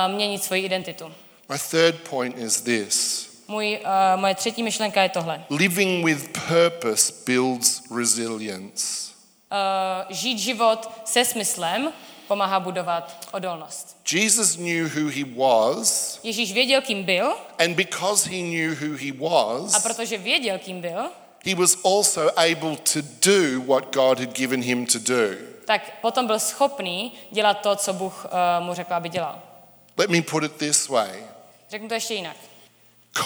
uh, 0.08 0.16
měnit 0.16 0.44
svoji 0.44 0.66
identitu. 0.66 1.14
My 1.50 1.60
third 1.72 1.96
point 2.10 2.38
is 2.38 2.62
this 2.62 3.30
Můj, 3.48 3.80
uh, 3.84 4.22
moje 4.22 4.36
třetí 4.36 4.64
myšlenka 4.64 5.04
je 5.04 5.10
tohle. 5.10 5.44
living 5.50 6.06
with 6.06 6.38
purpose 6.48 7.14
builds 7.26 7.82
resilience. 7.98 9.09
Uh, 9.52 10.16
žít 10.16 10.40
život 10.40 10.90
se 11.06 11.26
smyslem 11.26 11.94
pomáhá 12.28 12.60
budovat 12.60 13.28
odolnost. 13.32 13.98
Jesus 14.12 14.56
knew 14.56 14.96
who 14.96 15.10
he 15.10 15.24
was, 15.36 16.20
Ježíš 16.24 16.54
věděl, 16.54 16.82
kým 16.82 17.04
byl 17.04 17.36
and 17.60 17.76
because 17.76 18.30
he 18.30 18.42
knew 18.42 18.82
who 18.82 18.98
he 18.98 19.10
a 19.10 19.30
was, 19.30 19.84
protože 19.84 20.18
věděl, 20.18 20.60
kým 20.60 20.82
byl, 20.82 21.10
he 21.46 21.56
was 21.56 21.78
also 21.86 22.40
able 22.40 22.78
to 22.94 23.02
do 23.26 23.62
what 23.68 23.94
God 23.96 24.20
had 24.20 24.30
given 24.34 24.62
him 24.62 24.86
to 24.86 25.00
do. 25.00 25.36
tak 25.66 26.02
potom 26.02 26.28
byl 26.28 26.40
schopný 26.40 27.14
dělat 27.32 27.54
to, 27.54 27.76
co 27.76 27.94
Bůh 27.94 28.26
uh, 28.26 28.66
mu 28.66 28.74
řekl, 28.74 28.94
aby 28.94 29.10
dělal. 29.10 29.42
Let 29.98 30.10
me 30.10 30.22
put 30.22 30.44
it 30.44 30.56
this 30.56 30.88
way 30.88 31.24
Řeknu 31.70 31.88
to 31.88 31.94
ještě 31.94 32.14
jinak. 32.14 32.36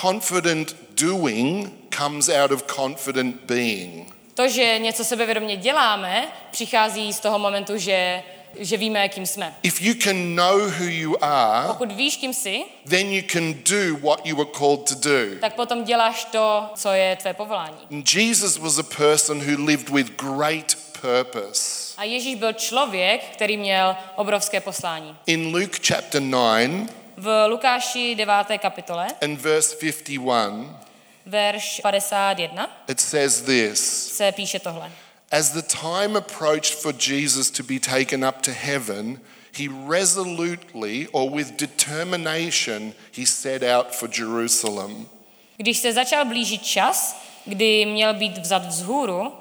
confident 0.01 0.75
doing 1.01 1.73
comes 1.97 2.29
out 2.29 2.51
of 2.51 2.63
confident 2.75 3.35
being. 3.45 4.15
To, 4.35 4.47
že 4.47 4.79
něco 4.79 5.03
sebevědomě 5.03 5.57
děláme, 5.57 6.27
přichází 6.51 7.13
z 7.13 7.19
toho 7.19 7.39
momentu, 7.39 7.77
že, 7.77 8.23
že 8.59 8.77
víme, 8.77 9.09
kým 9.09 9.25
jsme. 9.25 9.55
If 9.63 9.81
you 9.81 9.93
can 10.03 10.35
know 10.35 10.59
who 10.59 10.85
you 10.85 11.15
are, 11.21 11.67
Pokud 11.67 11.91
víš, 11.91 12.17
kým 12.17 12.33
jsi, 12.33 12.63
then 12.89 13.11
you 13.11 13.21
can 13.31 13.53
do 13.53 14.07
what 14.09 14.25
you 14.25 14.35
were 14.35 14.49
called 14.57 14.89
to 14.89 14.95
do. 15.09 15.39
tak 15.41 15.53
potom 15.53 15.83
děláš 15.83 16.25
to, 16.25 16.69
co 16.75 16.89
je 16.89 17.15
tvé 17.15 17.33
povolání. 17.33 17.77
Jesus 18.13 18.57
was 18.57 18.77
a 18.77 18.83
person 18.83 19.37
who 19.51 19.65
lived 19.65 19.89
with 19.89 20.07
great 20.21 20.77
purpose. 21.01 21.93
A 21.97 22.03
Ježíš 22.03 22.35
byl 22.35 22.53
člověk, 22.53 23.23
který 23.33 23.57
měl 23.57 23.95
obrovské 24.15 24.59
poslání. 24.61 25.15
In 25.25 25.55
Luke 25.55 25.79
chapter 25.87 26.21
9 26.21 26.93
V 27.17 27.47
Lukáši 27.47 28.15
9. 28.15 28.35
kapitole, 28.57 29.07
and 29.21 29.41
verse 29.41 29.75
51, 29.75 30.79
verš 31.25 31.81
51, 31.83 32.69
it 32.87 32.99
says 32.99 33.41
this 33.41 33.79
se 34.17 34.31
píše 34.31 34.59
tohle. 34.59 34.91
As 35.31 35.49
the 35.49 35.61
time 35.61 36.17
approached 36.17 36.75
for 36.75 36.93
Jesus 36.93 37.51
to 37.51 37.63
be 37.63 37.79
taken 37.79 38.23
up 38.25 38.41
to 38.41 38.51
heaven, 38.51 39.19
he 39.57 39.67
resolutely 39.87 41.07
or 41.11 41.31
with 41.31 41.57
determination 41.57 42.93
he 43.17 43.25
set 43.25 43.63
out 43.63 43.95
for 43.95 44.09
Jerusalem. 44.19 45.09
Když 45.57 45.77
se 45.77 45.93
začal 45.93 46.25
blížit 46.25 46.63
čas, 46.63 47.23
kdy 47.45 47.85
měl 47.85 48.13
být 48.13 48.37
vzat 48.37 48.65
vzhůru, 48.65 49.33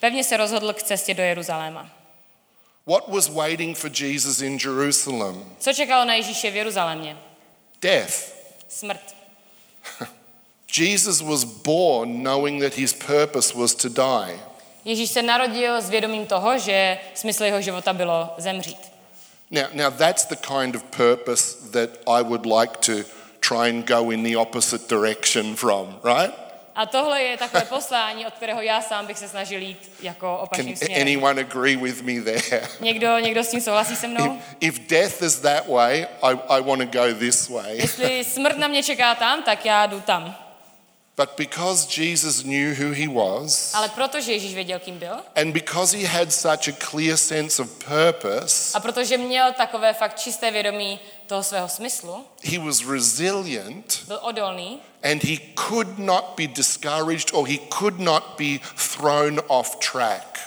pevně 0.00 0.24
se 0.24 0.36
rozhodl 0.36 0.72
k 0.72 0.82
cestě 0.82 1.14
do 1.14 1.22
Jeruzaléma. 1.22 1.90
What 2.86 3.08
was 3.08 3.28
waiting 3.28 3.78
for 3.78 3.90
Jesus 3.94 4.40
in 4.40 4.58
Jerusalem? 4.64 5.44
Co 5.58 5.72
čekalo 5.72 6.04
na 6.04 6.14
Ježíše 6.14 6.50
v 6.50 6.56
Jeruzalémě? 6.56 7.16
Death. 7.80 8.32
Smrt. 8.68 9.21
Jesus 10.78 11.22
was 11.22 11.44
born 11.44 12.22
knowing 12.22 12.60
that 12.60 12.74
his 12.74 12.92
purpose 12.92 13.54
was 13.54 13.74
to 13.74 13.88
die. 13.88 14.38
Ježíš 14.84 15.10
se 15.10 15.22
narodil 15.22 15.80
s 15.80 15.90
vědomím 15.90 16.26
toho, 16.26 16.58
že 16.58 16.98
smysl 17.14 17.44
jeho 17.44 17.60
života 17.62 17.92
bylo 17.92 18.34
zemřít. 18.38 18.92
Now, 19.50 19.64
now 19.72 19.90
that's 19.90 20.24
the 20.24 20.36
kind 20.36 20.76
of 20.76 20.82
purpose 20.82 21.70
that 21.70 21.90
I 22.06 22.22
would 22.22 22.46
like 22.46 22.72
to 22.86 23.08
try 23.40 23.68
and 23.68 23.86
go 23.86 24.10
in 24.10 24.22
the 24.22 24.36
opposite 24.36 24.88
direction 24.88 25.56
from, 25.56 26.00
right? 26.04 26.34
A 26.74 26.86
tohle 26.86 27.22
je 27.22 27.36
takové 27.36 27.64
poslání, 27.64 28.26
od 28.26 28.34
kterého 28.34 28.62
já 28.62 28.82
sám 28.82 29.06
bych 29.06 29.18
se 29.18 29.28
snažil 29.28 29.60
jít 29.62 29.92
jako 30.02 30.26
Can 30.26 30.44
opačným 30.44 30.76
směrem. 30.76 31.02
anyone 31.02 31.40
agree 31.40 31.76
with 31.76 32.02
me 32.02 32.20
there? 32.20 32.68
Někdo, 32.80 33.18
někdo 33.18 33.44
s 33.44 33.48
tím 33.50 33.60
souhlasí 33.60 33.96
se 33.96 34.08
mnou? 34.08 34.38
If, 34.60 34.78
if 34.78 34.88
death 34.88 35.22
is 35.22 35.36
that 35.36 35.68
way, 35.68 36.06
I, 36.22 36.38
I 36.48 36.62
want 36.62 36.82
to 36.82 36.98
go 36.98 37.14
this 37.14 37.48
way. 37.48 37.76
Jestli 37.76 38.24
smrt 38.24 38.56
na 38.58 38.68
mě 38.68 38.82
čeká 38.82 39.14
tam, 39.14 39.42
tak 39.42 39.64
já 39.64 39.86
jdu 39.86 40.00
tam. 40.00 40.41
But 41.16 41.36
because 41.36 42.00
Jesus 42.00 42.42
knew 42.42 42.74
who 42.80 42.92
he 42.94 43.06
was, 43.08 43.74
Ale 43.74 43.88
protože 43.88 44.32
Ježíš 44.32 44.54
věděl, 44.54 44.78
kým 44.78 44.98
byl, 44.98 45.16
and 45.36 45.52
because 45.52 45.96
he 45.98 46.06
had 46.06 46.32
such 46.32 46.68
a 46.68 46.72
clear 46.90 47.16
sense 47.16 47.62
of 47.62 47.68
purpose, 47.84 48.78
a 48.78 48.80
protože 48.80 49.18
měl 49.18 49.52
takové 49.52 49.92
fakt 49.92 50.18
čisté 50.20 50.50
vědomí 50.50 51.00
toho 51.26 51.42
svého 51.42 51.68
smyslu, 51.68 52.24
he 52.44 52.58
was 52.58 52.86
resilient 52.88 54.04
byl 54.06 54.18
odolný 54.22 54.80
and 55.02 55.24
he 55.24 55.36
could 55.68 55.98
not 55.98 56.24
be 56.36 56.46
discouraged 56.46 57.30
or 57.32 57.48
he 57.48 57.58
could 57.78 57.98
not 58.00 58.24
be 58.38 58.58
thrown 58.92 59.40
off 59.46 59.76
track. 59.92 60.38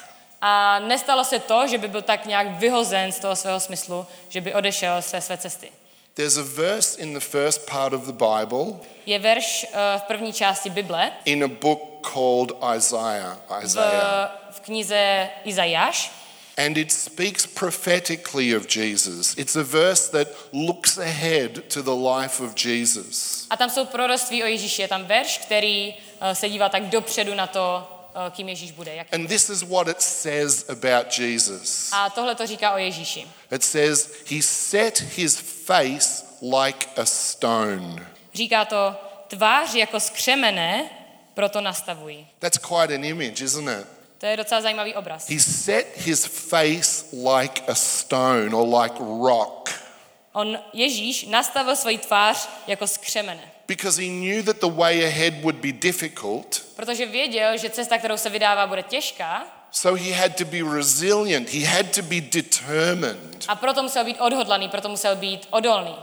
a 0.41 0.79
nestalo 0.79 1.23
se 1.23 1.39
to, 1.39 1.67
že 1.67 1.77
by 1.77 1.87
byl 1.87 2.01
tak 2.01 2.25
nějak 2.25 2.47
vyhozen 2.59 3.11
z 3.11 3.19
toho 3.19 3.35
svého 3.35 3.59
smyslu, 3.59 4.07
že 4.29 4.41
by 4.41 4.53
odešel 4.53 5.01
se 5.01 5.21
své 5.21 5.37
cesty. 5.37 5.71
There's 6.15 6.37
a 6.37 6.43
verse 6.43 6.95
in 7.01 7.13
the 7.13 7.19
first 7.19 7.65
part 7.69 7.93
of 7.93 8.05
the 8.05 8.13
Bible 8.13 8.79
Je 9.05 9.19
verš 9.19 9.65
eh, 9.73 9.99
v 9.99 10.01
první 10.01 10.33
části 10.33 10.69
Bible 10.69 11.11
in 11.25 11.43
a 11.43 11.47
book 11.47 11.79
called 12.13 12.51
Isaiah. 12.77 13.37
v, 13.49 13.63
Isaiah. 13.63 14.31
v 14.51 14.59
knize 14.59 15.29
Izajáš 15.45 16.11
And 16.57 16.77
it 16.77 16.91
speaks 16.91 17.45
prophetically 17.45 18.55
of 18.55 18.65
Jesus. 18.75 19.35
It's 19.37 19.55
a 19.57 19.63
verse 19.63 20.07
that 20.11 20.27
looks 20.53 20.97
ahead 20.97 21.63
to 21.73 21.81
the 21.81 21.91
life 21.91 22.43
of 22.43 22.55
Jesus. 22.65 23.47
a 23.49 23.57
tam 23.57 23.69
jsou 23.69 23.85
proroctví 23.85 24.43
o 24.43 24.47
Ježíši. 24.47 24.81
Je 24.81 24.87
tam 24.87 25.05
verš, 25.05 25.37
který 25.37 25.93
eh, 26.21 26.35
se 26.35 26.49
dívá 26.49 26.69
tak 26.69 26.83
dopředu 26.83 27.35
na 27.35 27.47
to, 27.47 27.87
kým 28.31 28.49
Ježíš 28.49 28.71
bude. 28.71 28.95
Jak... 28.95 29.13
And 29.13 29.27
this 29.27 29.49
is 29.49 29.61
what 29.61 29.87
it 29.87 30.01
says 30.01 30.69
about 30.69 31.19
Jesus. 31.19 31.89
A 31.93 32.09
tohle 32.09 32.35
to 32.35 32.47
říká 32.47 32.71
o 32.71 32.77
Ježíši. 32.77 33.27
It 33.51 33.63
says, 33.63 34.09
He 34.31 34.41
set 34.41 35.01
his 35.01 35.37
face 35.65 36.25
like 36.41 36.87
a 37.01 37.05
stone. 37.05 38.07
Říká 38.33 38.65
to, 38.65 38.95
tvář 39.27 39.73
jako 39.73 39.99
skřemené, 39.99 40.89
proto 41.33 41.61
nastavují. 41.61 42.27
That's 42.39 42.57
quite 42.57 42.95
an 42.95 43.05
image, 43.05 43.41
isn't 43.41 43.69
it? 43.69 43.87
To 44.17 44.25
je 44.25 44.37
docela 44.37 44.61
zajímavý 44.61 44.95
obraz. 44.95 45.29
He 45.29 45.39
set 45.39 45.87
his 45.95 46.25
face 46.25 47.05
like 47.11 47.61
a 47.67 47.75
stone 47.75 48.55
or 48.55 48.81
like 48.81 48.95
rock 48.99 49.85
On, 50.35 50.59
Ježíš, 50.73 51.25
nastavil 51.25 51.75
svoji 51.75 51.97
tvář 51.97 52.49
jako 52.67 52.87
skřemené. 52.87 53.51
Because 53.67 54.01
he 54.01 54.09
knew 54.09 54.43
that 54.43 54.59
the 54.59 54.67
way 54.67 55.03
ahead 55.05 55.43
would 55.43 55.55
be 55.55 55.71
difficult. 55.71 56.61
Protože 56.75 57.05
věděl, 57.05 57.57
že 57.57 57.69
cesta, 57.69 57.97
kterou 57.97 58.17
se 58.17 58.29
vydává, 58.29 58.67
bude 58.67 58.83
těžká 58.83 59.45
So 59.71 60.03
he 60.03 60.13
had 60.13 60.37
to 60.37 60.45
be 60.45 60.61
resilient. 60.75 61.49
He 61.49 61.65
had 61.65 61.95
to 61.95 62.01
be 62.01 62.21
determined. 62.21 63.45
a 63.47 63.55
proto 63.55 63.83
musel 63.83 64.05
být 64.05 64.17
odhodlaný, 64.19 64.69
proto 64.69 64.89
musel 64.89 65.15
být 65.15 65.47
odolný. 65.49 65.95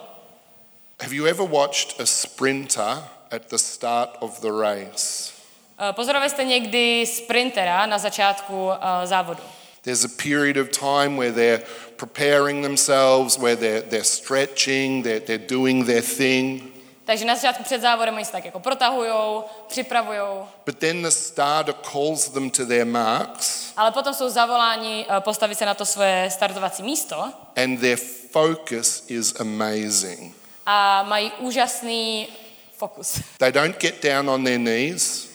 Have 1.02 1.14
you 1.14 1.26
ever 1.26 1.46
watched 1.46 2.00
a 2.00 2.06
sprinter 2.06 3.02
at 3.30 3.46
the 3.48 3.56
start 3.58 4.10
of 4.20 4.40
the 4.40 4.50
race? 4.52 5.32
Eh, 5.78 5.92
Pozorovali 5.92 6.30
jste 6.30 6.44
někdy 6.44 7.06
sprintera 7.06 7.86
na 7.86 7.98
začátku 7.98 8.70
eh, 8.72 9.06
závodu. 9.06 9.42
There's 9.82 10.04
a 10.04 10.22
period 10.22 10.56
of 10.56 10.68
time 10.68 11.16
where 11.16 11.32
they're 11.32 11.62
preparing 11.96 12.62
themselves, 12.62 13.38
where 13.38 13.56
they're, 13.56 13.82
they're 13.82 14.04
stretching, 14.04 15.04
they're, 15.04 15.20
they're 15.20 15.46
doing 15.48 15.86
their 15.86 16.02
thing. 16.02 16.71
Takže 17.04 17.24
na 17.24 17.34
začátku 17.34 17.62
před 17.62 17.80
závodem 17.80 18.14
oni 18.14 18.24
se 18.24 18.32
tak 18.32 18.44
jako 18.44 18.60
protahujou, 18.60 19.44
připravujou, 19.68 20.48
But 20.66 20.78
then 20.78 21.02
the 21.02 21.08
starter 21.08 21.74
calls 21.92 22.28
them 22.28 22.50
to 22.50 22.66
their 22.66 22.86
marks 22.86 23.72
ale 23.76 23.90
potom 23.90 24.14
jsou 24.14 24.28
zavoláni 24.28 25.06
eh, 25.08 25.20
postavit 25.20 25.58
se 25.58 25.66
na 25.66 25.74
to 25.74 25.86
svoje 25.86 26.30
startovací 26.30 26.82
místo 26.82 27.32
and 27.56 27.80
their 27.80 27.98
focus 28.30 29.04
is 29.08 29.40
amazing. 29.40 30.36
a 30.66 31.02
mají 31.02 31.32
úžasný 31.38 32.28
fokus. 32.76 33.20
They 33.38 33.52
don't 33.52 33.78
get 33.80 34.02
down 34.02 34.30
on 34.30 34.44
their 34.44 34.58
knees, 34.58 35.28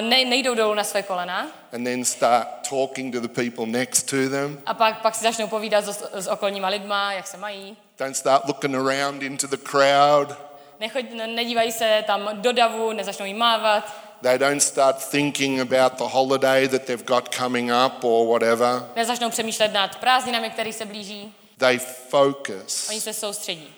ne, 0.00 0.24
nejdou 0.24 0.54
dolů 0.54 0.74
na 0.74 0.84
své 0.84 1.02
kolena 1.02 1.46
and 1.72 1.84
then 1.84 2.04
start 2.04 2.48
talking 2.70 3.14
to 3.14 3.20
the 3.20 3.28
people 3.28 3.66
next 3.66 4.02
to 4.02 4.16
them. 4.30 4.58
a 4.66 4.74
pak, 4.74 5.02
pak 5.02 5.14
si 5.14 5.22
začnou 5.24 5.46
povídat 5.46 5.84
s, 5.84 6.02
s 6.12 6.26
okolníma 6.26 6.68
lidma, 6.68 7.12
jak 7.12 7.26
se 7.26 7.36
mají. 7.36 7.76
Don't 7.98 8.16
start 8.16 8.44
looking 8.46 8.74
around 8.74 9.22
into 9.22 9.46
the 9.46 9.56
crowd. 9.56 10.49
Nechoď, 10.80 11.04
ne- 11.12 11.26
nedívají 11.26 11.72
se 11.72 12.04
tam 12.06 12.28
do 12.32 12.52
davu, 12.52 12.92
nezačnou 12.92 13.26
jí 13.26 13.34
mávat, 13.34 13.94
They 14.22 14.38
don't 14.38 14.62
start 14.62 15.10
thinking 15.10 15.60
about 15.60 15.92
the 15.98 16.04
holiday 16.04 16.68
that 16.68 16.82
they've 16.84 17.04
got 17.04 17.34
coming 17.34 17.70
up 17.86 18.04
or 18.04 18.26
whatever. 18.26 18.82
nezačnou 18.96 19.30
přemýšlet 19.30 19.72
nad 19.72 19.96
prázdninami, 19.96 20.50
které 20.50 20.72
se 20.72 20.84
blíží. 20.84 21.34
They 21.58 21.78
focus, 22.08 22.88
Oni 22.88 23.00
se 23.00 23.12
soustředí. 23.12 23.74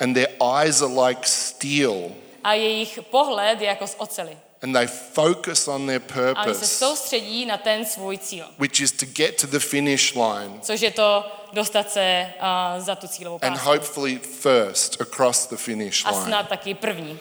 and 0.00 0.14
their 0.14 0.28
eyes 0.58 0.82
are 0.82 0.92
like 1.08 1.20
steel, 1.28 2.10
A 2.44 2.52
jejich 2.54 2.98
pohled 3.10 3.60
je 3.60 3.66
jako 3.66 3.86
z 3.86 3.94
ocely. 3.98 4.38
And 4.62 4.74
they 4.74 4.86
focus 5.12 5.68
on 5.68 5.86
their 5.86 6.00
A 6.14 6.16
oni 6.20 6.34
se 6.34 6.60
purpose, 6.60 6.66
soustředí 6.66 7.46
na 7.46 7.56
ten 7.56 7.84
svůj 7.84 8.18
cíl, 8.18 8.46
which 8.58 8.80
is 8.80 8.92
to 8.92 9.06
get 9.06 9.40
to 9.40 9.46
the 9.46 9.58
finish 9.58 10.14
line 10.14 10.58
což 10.62 10.80
je 10.80 10.90
to 10.90 11.32
dostat 11.52 11.90
se 11.90 12.32
uh, 12.76 12.84
za 12.84 12.94
tu 12.94 13.08
cílovou 13.08 13.38
and 13.42 13.52
pásu. 13.54 13.64
hopefully 13.68 14.18
first 14.18 15.00
across 15.00 15.46
the 15.46 15.56
finish 15.56 16.04
A 16.06 16.10
line. 16.10 16.24
snad 16.24 16.48
taky 16.48 16.74
první. 16.74 17.18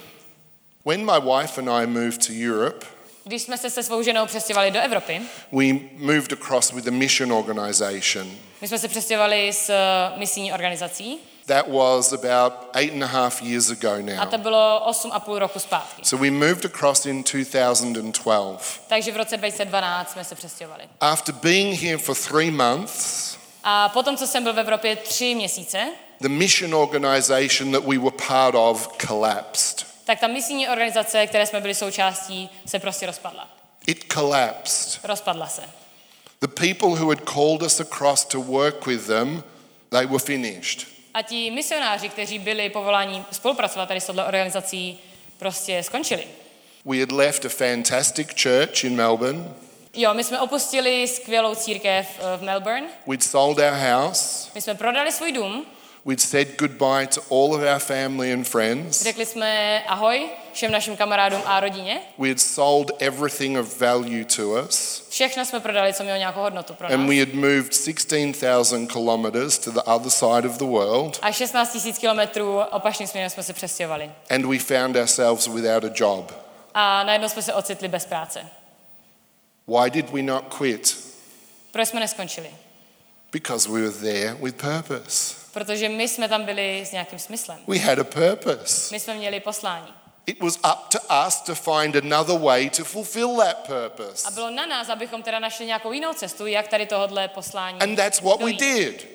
When 0.86 1.06
my 1.06 1.20
wife 1.38 1.62
and 1.62 1.70
I 1.70 1.86
moved 1.88 2.28
to 2.28 2.34
Europe, 2.34 2.86
Když 3.24 3.42
jsme 3.42 3.58
se 3.58 3.70
se 3.70 3.84
svou 3.84 4.04
ženou 4.04 4.26
přestěhovali 4.26 4.72
do 4.72 4.80
Evropy, 4.80 5.22
we 5.52 5.66
moved 5.98 6.34
across 6.34 6.72
with 6.72 6.88
a 6.88 6.92
mission 6.92 7.34
organization. 7.34 8.32
my 8.62 8.68
jsme 8.68 8.80
se 8.80 8.88
přestěhovali 8.88 9.54
s 9.54 9.70
uh, 9.70 10.20
misijní 10.20 10.54
organizací 10.54 11.18
That 11.52 11.68
was 11.68 12.14
about 12.14 12.54
eight 12.76 12.94
and 12.94 13.04
a 13.04 13.08
half 13.08 13.42
years 13.42 13.72
ago 13.72 13.94
a 13.96 14.02
now. 14.02 14.26
to 14.26 14.38
bylo 14.38 14.86
8,5 14.92 15.38
roku 15.38 15.60
zpátky. 15.60 16.02
So 16.06 16.24
we 16.26 16.32
moved 16.32 16.66
across 16.66 17.06
in 17.06 17.24
2012. 17.24 18.80
Takže 18.88 19.12
v 19.12 19.18
roce 19.18 19.38
2012 19.38 20.12
jsme 20.12 20.24
se 20.24 20.36
přestěhovali. 20.36 20.84
After 21.02 21.36
being 21.36 21.82
here 21.82 21.98
for 21.98 22.16
three 22.16 22.52
months, 22.52 23.38
A 23.64 23.90
potom, 23.90 24.18
co 24.18 24.28
jsem 24.28 24.44
byl 24.44 24.54
v 24.54 24.60
Evropě 24.60 24.96
tři 24.96 25.36
měsíce, 25.36 25.88
the 26.22 26.30
mission 26.30 26.76
organization 26.76 27.72
that 27.72 27.84
we 27.84 27.98
were 27.98 28.16
part 28.28 28.56
of 28.56 28.88
collapsed. 29.08 29.86
tak 30.06 30.20
ta 30.20 30.28
misijní 30.28 30.70
organizace, 30.70 31.28
které 31.28 31.46
jsme 31.46 31.62
byli 31.62 31.76
součástí, 31.76 32.50
se 32.66 32.80
prostě 32.80 33.06
rozpadla. 33.06 33.48
It 33.88 34.14
collapsed. 34.14 35.00
Rozpadla 35.04 35.48
se. 35.48 35.62
The 36.40 36.48
people 36.48 36.90
who 36.90 37.10
had 37.10 37.20
called 37.34 37.62
us 37.62 37.80
across 37.80 38.26
to 38.26 38.42
work 38.42 38.86
with 38.88 39.08
them, 39.08 39.44
they 39.90 40.06
were 40.06 40.20
finished. 40.20 41.01
A 41.13 41.21
ti 41.21 41.52
misionáři, 41.52 42.10
kteří 42.10 42.39
byli 42.39 42.69
povoláni 42.69 43.24
spolupracovat 43.32 43.86
tady 43.86 44.02
s 44.02 44.06
touhle 44.06 44.26
organizací, 44.26 45.00
prostě 45.38 45.84
skončili. 45.84 46.24
We 46.86 47.00
had 47.00 47.12
left 47.12 47.45
a 47.45 47.50
fantastic 47.50 48.28
church 48.43 48.84
in 48.84 48.95
Melbourne. 48.95 49.54
Jo, 49.93 50.13
my 50.13 50.24
jsme 50.24 50.39
opustili 50.39 51.08
skvělou 51.08 51.56
církev 51.56 52.08
eh, 52.19 52.38
v 52.38 52.41
Melbourne. 52.41 52.88
We'd 53.08 53.24
sold 53.24 53.58
our 53.58 53.74
house. 53.91 54.50
My 54.56 54.62
jsme 54.62 54.76
prodali 54.76 55.12
svůj 55.12 55.32
dům, 55.32 55.65
We'd 56.06 56.20
said 56.22 56.58
goodbye 56.58 57.08
to 57.08 57.22
all 57.30 57.54
of 57.56 57.62
our 57.62 57.80
family 57.80 58.34
and 58.34 58.48
friends. 58.48 59.04
řekli 59.04 59.26
jsme 59.26 59.84
ahoj 59.88 60.30
všem 60.54 60.72
našim 60.72 60.98
kamarádům 60.98 61.42
a 61.46 61.60
rodině. 61.60 62.02
We 62.18 62.28
had 62.30 62.40
sold 62.40 62.92
everything 63.00 63.58
of 63.60 63.80
value 63.80 64.26
to 64.26 64.50
us. 64.50 65.04
Všechno 65.10 65.46
jsme 65.46 65.60
prodali, 65.60 65.94
co 65.94 66.04
mělo 66.04 66.18
nějakou 66.18 66.40
hodnotu 66.40 66.74
pro 66.74 66.88
And 66.88 67.00
nás. 67.00 67.10
we 67.10 67.20
had 67.20 67.34
moved 67.34 67.74
16,000 67.74 68.88
kilometers 68.92 69.58
to 69.60 69.72
the 69.72 69.80
other 69.82 70.10
side 70.12 70.50
of 70.50 70.58
the 70.58 70.66
world. 70.66 71.20
A 71.22 71.32
16 71.32 71.84
000 71.86 71.98
kilometrů 72.00 72.60
opačným 72.72 73.08
směrem 73.08 73.30
jsme 73.30 73.44
se 73.44 73.54
přestěhovali. 73.54 74.12
And 74.30 74.46
we 74.46 74.60
found 74.60 74.96
ourselves 74.96 75.48
without 75.48 75.84
a 75.84 75.90
job. 75.96 76.32
A 76.74 77.04
najednou 77.04 77.30
jsme 77.30 77.42
se 77.42 77.54
ocitli 77.54 77.88
bez 77.88 78.06
práce. 78.06 78.46
Why 79.68 79.90
did 79.90 80.10
we 80.10 80.22
not 80.22 80.44
quit? 80.58 80.98
Proč 81.72 81.88
jsme 81.90 82.00
neskončili? 82.00 82.50
Because 83.32 83.70
we 83.70 83.82
were 83.82 83.92
there 84.02 84.34
with 84.42 84.56
purpose. 84.62 85.41
Protože 85.54 85.90
my 85.90 86.08
jsme 86.08 86.28
tam 86.30 86.44
byli 86.46 86.82
s 86.86 86.92
nějakým 86.92 87.20
smyslem. 87.20 87.60
We 87.68 87.78
had 87.78 88.00
a 88.00 88.04
purpose. 88.04 88.94
My 88.96 89.00
jsme 89.00 89.14
měli 89.14 89.40
poslání. 89.40 89.94
It 90.26 90.40
was 90.44 90.56
up 90.58 90.88
to 90.90 90.98
us 91.28 91.36
to 91.42 91.56
find 91.56 91.96
another 91.96 92.40
way 92.40 92.70
to 92.70 92.84
fulfill 92.86 93.36
that 93.38 93.58
purpose. 93.68 94.28
A 94.28 94.32
bylo 94.32 94.50
na 94.50 94.66
nás, 94.66 94.90
abychom 94.90 95.24
teda 95.24 95.40
našli 95.40 95.66
nějakou 95.66 95.92
jinou 95.92 96.14
cestu, 96.14 96.48
jak 96.48 96.68
tady 96.68 96.86
tohodle 96.86 97.28
poslání 97.28 97.80
And 97.80 97.96
that's 97.96 98.22
what 98.22 98.40
we 98.40 98.54
dojít. 98.54 98.60
did. 98.60 99.08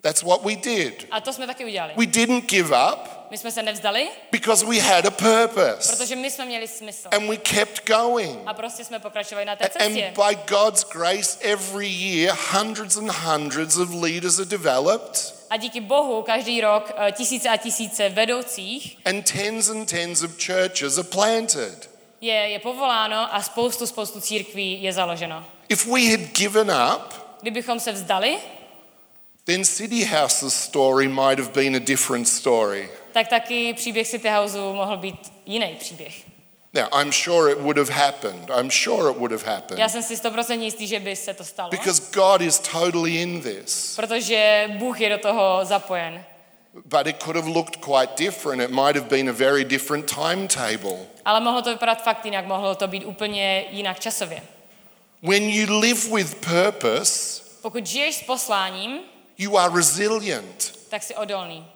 That's 0.00 0.22
what 0.22 0.42
we 0.44 0.56
did. 0.56 1.06
A 1.10 1.20
to 1.20 1.32
jsme 1.32 1.46
taky 1.46 1.64
udělali. 1.64 1.92
We 1.96 2.06
didn't 2.06 2.44
give 2.50 2.68
up 2.92 2.98
My 3.30 3.38
jsme 3.38 3.52
se 3.52 3.62
nevzdali, 3.62 4.08
because 4.32 4.66
we 4.66 4.78
had 4.80 5.06
a 5.06 5.10
purpose. 5.10 5.96
protože 5.96 6.16
my 6.16 6.30
jsme 6.30 6.44
měli 6.44 6.68
smysl. 6.68 7.08
And 7.12 7.28
we 7.28 7.36
kept 7.36 7.86
going. 7.88 8.38
A 8.46 8.54
prostě 8.54 8.84
jsme 8.84 8.98
pokračovali 8.98 9.44
na 9.44 9.56
té 9.56 9.64
And 9.64 9.72
cestě. 9.72 10.12
by 10.28 10.34
God's 10.48 10.84
grace, 10.84 11.38
every 11.40 11.88
year, 11.88 12.36
hundreds 12.52 12.96
and 12.96 13.10
hundreds 13.10 13.76
of 13.76 13.90
leaders 13.90 14.38
are 14.38 14.44
developed, 14.48 15.34
A 15.52 15.56
díky 15.56 15.80
Bohu 15.80 16.22
každý 16.22 16.60
rok 16.60 16.92
eh, 16.96 17.12
tisíce 17.12 17.48
a 17.48 17.56
tisíce 17.56 18.08
vedoucích 18.08 18.98
and 19.04 19.32
tens 19.32 19.68
and 19.68 19.90
tens 19.90 20.22
of 20.22 20.30
churches 20.46 20.98
are 20.98 21.08
planted. 21.08 21.90
je, 22.20 22.32
je 22.34 22.58
povoláno 22.58 23.34
a 23.34 23.42
spoustu, 23.42 23.86
spoustu 23.86 24.20
církví 24.20 24.82
je 24.82 24.92
založeno. 24.92 25.44
If 25.68 25.86
we 25.86 26.00
had 26.10 26.20
given 26.20 26.70
up, 26.70 27.14
Kdybychom 27.42 27.80
se 27.80 27.92
vzdali, 27.92 28.38
then 29.44 29.64
City 29.64 30.04
House's 30.04 30.54
story 30.54 31.08
might 31.08 31.38
have 31.38 31.52
been 31.52 31.76
a 31.76 31.78
different 31.78 32.28
story. 32.28 32.90
tak 33.12 33.28
taky 33.28 33.74
příběh 33.74 34.08
City 34.08 34.28
Houseu 34.28 34.72
mohl 34.74 34.96
být 34.96 35.32
jiný 35.46 35.76
příběh. 35.78 36.31
Now, 36.74 36.88
I'm 36.92 37.10
sure 37.12 37.50
it 37.50 37.58
would 37.60 37.76
have 37.76 37.90
happened. 37.90 38.50
I'm 38.50 38.70
sure 38.70 39.10
it 39.10 39.16
would 39.18 39.30
have 39.30 39.42
happened. 39.46 39.78
Já 39.80 39.88
jsem 39.88 40.02
si 40.02 40.14
100% 40.16 40.60
jistý, 40.62 40.86
že 40.86 41.00
by 41.00 41.16
se 41.16 41.34
to 41.34 41.44
stalo, 41.44 41.70
Because 41.70 42.02
God 42.12 42.40
is 42.40 42.58
totally 42.58 43.16
in 43.22 43.40
this. 43.42 43.92
protože 43.96 44.68
Bůh 44.78 45.00
je 45.00 45.08
do 45.10 45.18
toho 45.18 45.60
zapojen. 45.62 46.24
But 46.84 47.06
it 47.06 47.22
could 47.22 47.36
have 47.36 47.48
looked 47.48 47.76
quite 47.76 48.24
different. 48.24 48.62
It 48.62 48.70
might 48.70 48.96
have 48.96 49.08
been 49.08 49.28
a 49.28 49.32
very 49.32 49.64
different 49.64 50.14
timetable. 50.14 50.98
Ale 51.24 51.40
mohlo 51.40 51.62
to 51.62 51.70
vypadat 51.70 52.04
fakt 52.04 52.24
jinak, 52.24 52.46
mohlo 52.46 52.74
to 52.74 52.88
být 52.88 53.04
úplně 53.04 53.64
jinak 53.70 54.00
časově. 54.00 54.42
When 55.22 55.42
you 55.50 55.80
live 55.80 56.00
with 56.16 56.34
purpose, 56.34 57.42
Pokud 57.62 57.86
žiješ 57.86 58.16
s 58.16 58.22
posláním, 58.22 59.00
you 59.38 59.58
are 59.58 59.76
resilient 59.76 60.78
tak 60.88 61.02
jsi 61.02 61.14
odolný. 61.14 61.66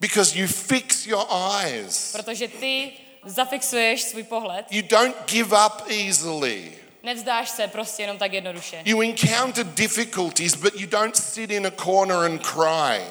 because 0.00 0.38
you 0.38 0.46
fix 0.46 1.06
your 1.06 1.26
eyes. 1.64 2.12
Protože 2.12 2.48
ty 2.48 2.92
zafixuješ 3.24 4.02
svůj 4.02 4.22
pohled, 4.22 4.66
You 4.70 4.82
don't 4.82 5.16
give 5.26 5.56
up 5.66 5.82
easily. 5.90 6.72
nevzdáš 7.02 7.50
se 7.50 7.68
prostě 7.68 8.02
jenom 8.02 8.18
tak 8.18 8.32
jednoduše. 8.32 8.82
You 8.84 9.00
encounter 9.02 9.64
difficulties, 9.66 10.54
but 10.54 10.80
you 10.80 10.86
don't 10.86 11.16
sit 11.16 11.50
in 11.50 11.66
a 11.66 11.70
corner 11.70 12.16
and 12.16 12.38
cry. 12.46 13.04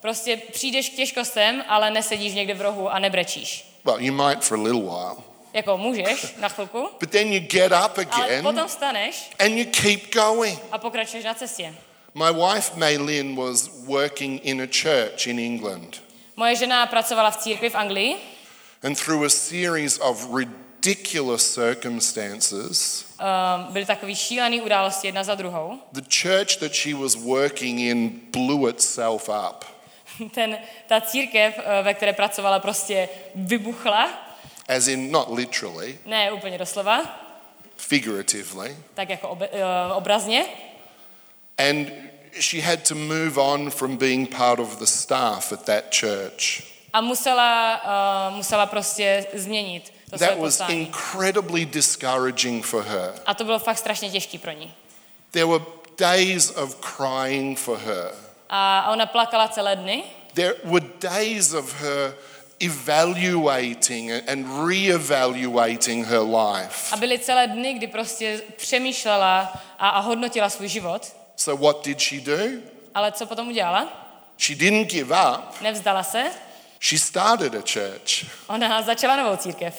Prostě 0.00 0.36
přijdeš 0.36 0.88
k 0.90 0.94
těžkostem, 0.94 1.64
ale 1.68 1.90
nesedíš 1.90 2.32
někde 2.34 2.54
v 2.54 2.60
rohu 2.60 2.88
a 2.90 2.98
nebrečíš. 2.98 3.64
Well, 3.84 4.00
you 4.00 4.12
might 4.12 4.44
for 4.44 4.58
a 4.58 4.62
little 4.62 4.80
while. 4.82 5.16
Jako 5.52 5.78
můžeš 5.78 6.34
na 6.38 6.48
chvilku, 6.48 6.88
But 7.00 7.10
then 7.10 7.32
you 7.32 7.40
get 7.40 7.72
up 7.72 7.98
ale 7.98 8.24
again 8.24 8.42
potom 8.42 8.68
vstaneš 8.68 9.30
and 9.38 9.58
you 9.58 9.64
keep 9.82 10.14
going. 10.14 10.58
a 10.72 10.78
pokračuješ 10.78 11.24
na 11.24 11.34
cestě. 11.34 11.74
My 12.14 12.32
wife, 12.32 12.72
Maylin, 12.76 13.36
was 13.36 13.70
working 13.86 14.40
in 14.44 14.62
a 14.62 14.66
church 14.66 15.26
in 15.26 15.38
England. 15.38 16.02
Moje 16.36 16.56
žena 16.56 16.86
pracovala 16.86 17.30
v 17.30 17.36
církvi 17.36 17.70
v 17.70 17.74
Anglii 17.74 18.16
And 18.82 18.96
through 18.98 19.24
a 19.26 19.30
series 19.30 19.98
of 19.98 20.26
ridiculous 20.34 21.54
circumstances, 21.54 23.04
um, 23.20 23.72
byly 23.72 23.86
takové 23.86 24.14
šílené 24.14 24.62
události 24.62 25.06
jedna 25.08 25.24
za 25.24 25.34
druhou. 25.34 25.78
the 25.92 26.00
church 26.08 26.56
that 26.56 26.72
she 26.74 26.94
was 26.94 27.16
working 27.16 27.80
in 27.80 28.10
blew 28.32 28.68
itself 28.68 29.28
up. 29.28 29.64
Ten, 30.34 30.58
ta 30.88 31.00
církev, 31.00 31.54
eh, 31.58 31.82
ve 31.82 31.94
které 31.94 32.12
pracovala, 32.12 32.58
prostě 32.58 33.08
vybuchla, 33.34 34.10
As 34.68 34.88
in, 34.88 35.10
not 35.10 35.28
literally, 35.28 35.98
ne 36.06 36.32
úplně 36.32 36.58
doslova, 36.58 37.20
figuratively. 37.76 38.76
tak 38.94 39.08
jako 39.10 39.28
obe, 39.28 39.48
eh, 39.52 39.92
obrazně. 39.92 40.46
And 41.58 41.88
she 42.40 42.62
had 42.62 42.88
to 42.88 42.94
move 42.94 43.38
on 43.38 43.70
from 43.70 43.96
being 43.96 44.36
part 44.36 44.58
of 44.60 44.78
the 44.78 44.86
staff 44.86 45.52
at 45.52 45.64
that 45.64 45.84
church. 45.94 46.62
A 46.92 47.00
musela, 47.00 47.80
uh, 48.30 48.36
musela 48.36 48.66
prostě 48.66 49.26
změnit 49.34 49.92
to 50.10 50.16
své 50.18 50.26
That 50.28 50.38
was 50.38 50.56
poslání. 50.58 50.80
incredibly 50.80 51.66
discouraging 51.66 52.66
for 52.66 52.84
her. 52.84 53.14
A 53.26 53.34
to 53.34 53.44
bylo 53.44 53.58
fakt 53.58 53.78
strašně 53.78 54.10
těžký 54.10 54.38
pro 54.38 54.50
ní. 54.50 54.74
There 55.30 55.46
were 55.46 55.64
days 55.98 56.50
of 56.50 56.76
crying 56.96 57.58
for 57.58 57.78
her. 57.78 58.10
A 58.48 58.78
a 58.80 58.90
ona 58.92 59.06
plakala 59.06 59.48
celé 59.48 59.76
dny. 59.76 60.02
There 60.34 60.54
were 60.64 60.86
days 61.00 61.54
of 61.54 61.72
her 61.80 62.14
evaluating 62.60 64.10
and 64.28 64.46
re-evaluating 64.68 66.06
her 66.06 66.20
life. 66.20 66.92
A 66.92 66.96
byly 66.96 67.18
celé 67.18 67.46
dny, 67.46 67.72
kdy 67.72 67.86
prostě 67.86 68.42
přemýšlela 68.56 69.52
a, 69.78 69.88
a 69.88 70.00
hodnotila 70.00 70.50
svůj 70.50 70.68
život. 70.68 71.16
So 71.36 71.66
what 71.66 71.84
did 71.84 72.00
she 72.00 72.20
do? 72.20 72.36
Ale 72.94 73.12
co 73.12 73.26
potom 73.26 73.48
udělala? 73.48 73.88
She 74.38 74.54
didn't 74.58 74.90
give 74.90 75.14
up. 75.14 75.60
Nevzdala 75.60 76.02
se. 76.02 76.24
She 76.80 76.98
started 76.98 77.54
a 77.54 77.62
church. 77.62 78.24
Ona 78.48 78.82
začala 78.82 79.16
novou 79.16 79.36
církev. 79.36 79.74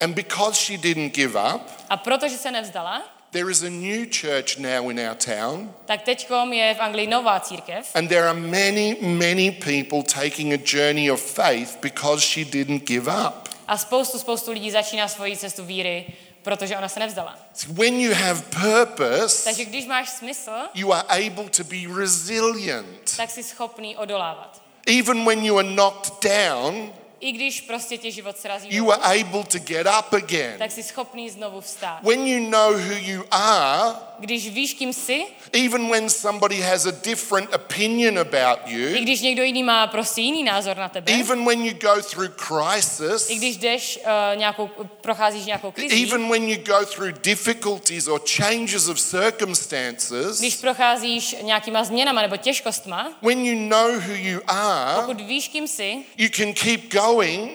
And 0.00 0.14
because 0.14 0.60
she 0.60 0.76
didn't 0.76 1.12
give 1.14 1.34
up, 1.54 1.60
A 1.90 1.96
protože 1.96 2.36
se 2.38 2.50
nevzdala, 2.50 3.02
there 3.30 3.50
is 3.50 3.62
a 3.62 3.70
new 3.70 4.06
church 4.06 4.56
now 4.58 4.90
in 4.90 4.98
our 5.00 5.14
town, 5.16 5.74
tak 5.86 6.02
teďkom 6.02 6.52
je 6.52 6.74
v 6.74 6.80
Anglii 6.80 7.06
nová 7.06 7.40
církev 7.40 7.86
and 7.94 8.08
there 8.08 8.28
are 8.28 8.34
many, 8.40 8.96
many 9.00 9.50
people 9.50 10.02
taking 10.02 10.52
a 10.52 10.56
journey 10.56 11.10
of 11.10 11.20
faith 11.20 11.78
because 11.80 12.22
she 12.24 12.44
didn't 12.44 12.84
give 12.86 13.08
up. 13.08 13.48
a 13.68 13.76
spoustu, 13.78 14.18
spoustu 14.18 14.52
lidí 14.52 14.70
začíná 14.70 15.08
svoji 15.08 15.36
cestu 15.36 15.64
víry, 15.64 16.06
protože 16.42 16.76
ona 16.76 16.88
se 16.88 17.00
nevzdala. 17.00 17.38
When 17.68 18.00
you 18.00 18.14
have 18.14 18.42
purpose, 18.42 19.44
Takže 19.44 19.64
když 19.64 19.86
máš 19.86 20.08
smysl, 20.08 20.50
you 20.74 20.92
are 20.92 21.08
able 21.08 21.48
to 21.50 21.64
be 21.64 21.76
resilient. 22.00 23.16
tak 23.16 23.30
jsi 23.30 23.42
schopný 23.42 23.96
odolávat. 23.96 24.62
Even 24.86 25.24
when 25.24 25.44
you 25.44 25.58
are 25.58 25.62
knocked 25.62 26.20
down, 26.20 26.90
I 27.20 27.32
když 27.32 27.60
prostě 27.60 27.98
tě 27.98 28.10
život 28.10 28.38
srazí, 28.38 28.68
you 28.70 28.92
are 28.92 29.20
able 29.20 29.44
to 29.44 29.58
get 29.58 29.86
up 29.98 30.12
again. 30.12 30.58
tak 30.58 30.72
jsi 30.72 30.82
schopný 30.82 31.30
znovu 31.30 31.60
vstát. 31.60 32.02
When 32.02 32.26
you 32.26 32.50
know 32.50 32.72
who 32.72 32.94
you 32.94 33.24
are, 33.30 33.94
Když 34.20 34.50
víš, 34.50 34.74
kým 34.74 34.92
jsi, 34.92 35.26
even 35.52 35.90
when 35.90 36.10
somebody 36.10 36.60
has 36.60 36.86
a 36.86 36.90
different 36.90 37.54
opinion 37.54 38.18
about 38.18 38.58
i 38.66 38.74
you, 38.74 39.02
když 39.02 39.20
někdo 39.20 39.42
jiný 39.42 39.62
má 39.62 39.86
prostě 39.86 40.20
jiný 40.20 40.42
názor 40.42 40.76
na 40.76 40.88
tebe, 40.88 41.12
even 41.12 41.44
when 41.44 41.64
you 41.64 41.74
go 41.80 42.02
through 42.02 42.30
crisis, 42.36 43.30
i 43.30 43.34
když 43.34 43.56
jdeš 43.56 43.98
uh, 44.04 44.38
nějakou, 44.38 44.70
procházíš 45.00 45.44
nějakou 45.44 45.70
krizí, 45.70 46.02
even 46.02 46.28
when 46.28 46.48
you 46.48 46.56
go 46.66 46.86
through 46.86 47.12
difficulties 47.12 48.08
or 48.08 48.20
changes 48.36 48.88
of 48.88 49.00
circumstances, 49.00 50.38
když 50.38 50.56
procházíš 50.56 51.36
nějakýma 51.42 51.84
změnama 51.84 52.22
nebo 52.22 52.36
těžkostma, 52.36 53.12
when 53.22 53.44
you 53.44 53.68
know 53.68 54.00
who 54.00 54.14
you 54.14 54.40
are, 54.46 54.94
pokud 54.94 55.20
víš, 55.20 55.48
kým 55.48 55.68
jsi, 55.68 55.96
you 56.18 56.28
can 56.28 56.52
keep 56.52 56.92
going 56.92 57.09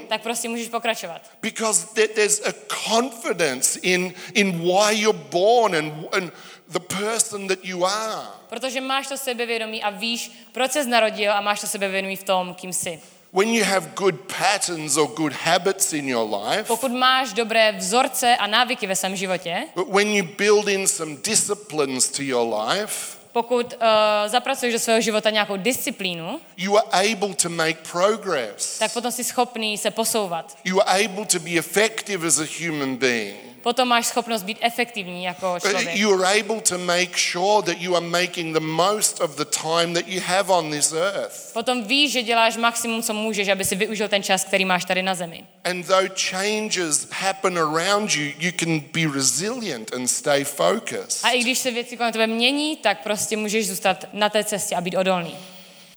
tak 0.10 0.22
prostě 0.22 0.50
můžeš 0.50 0.68
pokračovat. 0.68 1.22
because 1.41 1.88
there- 1.94 2.08
there's 2.15 2.41
a 2.48 2.54
confidence 2.89 3.80
in, 3.80 4.13
in 4.34 4.52
why 4.60 4.91
you're 5.02 5.20
born 5.32 5.76
and, 5.76 5.94
and 6.12 6.34
the 6.70 6.80
person 6.80 7.48
that 7.48 7.60
you 7.63 7.86
are. 7.86 8.28
Protože 8.50 8.82
máš 8.82 9.08
to 9.08 9.18
sebevědomí 9.18 9.84
a 9.84 9.89
víš, 9.89 10.32
proč 10.52 10.72
ses 10.72 10.88
narodil 10.88 11.32
a 11.34 11.41
máš 11.41 11.62
to 11.62 11.68
sebevědomí 11.68 12.15
v 12.15 12.24
tom, 12.24 12.54
kým 12.54 12.74
jsi. 12.74 13.00
When 13.34 13.50
you 13.54 13.63
have 13.65 13.91
good 13.96 14.15
patterns 14.39 14.98
or 14.98 15.08
good 15.08 15.34
habits 15.34 15.94
in 15.94 16.10
your 16.10 16.36
life, 16.46 16.63
Pokud 16.63 16.91
máš 16.91 17.34
dobré 17.34 17.72
vzorce 17.72 18.36
a 18.38 18.48
návyky 18.48 18.88
ve 18.88 18.96
svém 18.96 19.15
životě, 19.15 19.68
but 19.76 19.88
when 19.89 20.08
you 20.15 20.26
build 20.38 20.68
in 20.68 20.88
some 20.88 21.15
disciplines 21.24 22.08
to 22.10 22.22
your 22.22 22.56
life, 22.62 23.18
pokud 23.36 23.74
uh, 23.74 23.88
zapracuješ 24.28 24.74
do 24.74 24.80
svého 24.80 25.02
života 25.02 25.30
nějakou 25.30 25.58
disciplínu, 25.58 26.39
you 26.58 26.78
are 26.78 27.12
able 27.12 27.34
to 27.34 27.50
make 27.50 27.80
progress. 27.91 28.80
tak 28.80 28.93
potom 28.93 29.12
jsi 29.12 29.24
schopný 29.24 29.78
se 29.78 29.91
posouvat. 29.91 30.58
You 30.63 30.82
are 30.82 31.06
able 31.06 31.26
to 31.26 31.39
be 31.39 31.50
effective 31.50 32.28
as 32.28 32.39
a 32.39 32.45
human 32.60 32.95
being. 32.95 33.55
Potom 33.65 33.88
máš 33.88 34.06
schopnost 34.06 34.43
být 34.43 34.58
efektivní 34.62 35.23
jako 35.23 35.60
člověk. 35.60 35.95
You 35.95 36.23
are 36.23 36.39
able 36.39 36.62
to 36.62 36.78
make 36.78 37.17
sure 37.17 37.63
that 37.65 37.82
you 37.82 37.95
are 37.95 38.06
making 38.06 38.54
the 38.54 38.60
most 38.60 39.21
of 39.21 39.36
the 39.36 39.45
time 39.45 39.93
that 39.93 40.08
you 40.08 40.21
have 40.25 40.54
on 40.54 40.71
this 40.71 40.93
earth. 40.93 41.54
Potom 41.54 41.84
víš, 41.84 42.12
že 42.12 42.23
děláš 42.23 42.58
maximum, 42.58 43.04
co 43.04 43.13
můžeš, 43.13 43.47
aby 43.47 43.65
si 43.65 43.75
využil 43.75 44.08
ten 44.08 44.23
čas, 44.23 44.43
který 44.43 44.65
máš 44.65 44.86
tady 44.86 45.04
na 45.04 45.15
zemi. 45.15 45.43
And 45.63 45.88
though 45.88 46.10
changes 46.15 47.08
happen 47.12 47.58
around 47.58 48.15
you, 48.15 48.32
you 48.39 48.51
can 48.60 48.80
be 48.80 49.01
resilient 49.15 49.93
and 49.93 50.08
stay 50.08 50.43
focused. 50.43 51.23
A 51.23 51.30
i 51.30 51.39
když 51.39 51.60
se 51.60 51.71
věci 51.71 51.97
kolem 51.97 52.12
tebe 52.12 52.28
mění, 52.28 52.78
tak 52.78 53.04
prostě 53.04 53.38
můžeš 53.38 53.67
zůstat 53.67 54.06
na 54.13 54.30
té 54.30 54.43
cestě 54.43 54.75
a 54.75 54.82
být 54.82 54.95
odolný. 54.95 55.38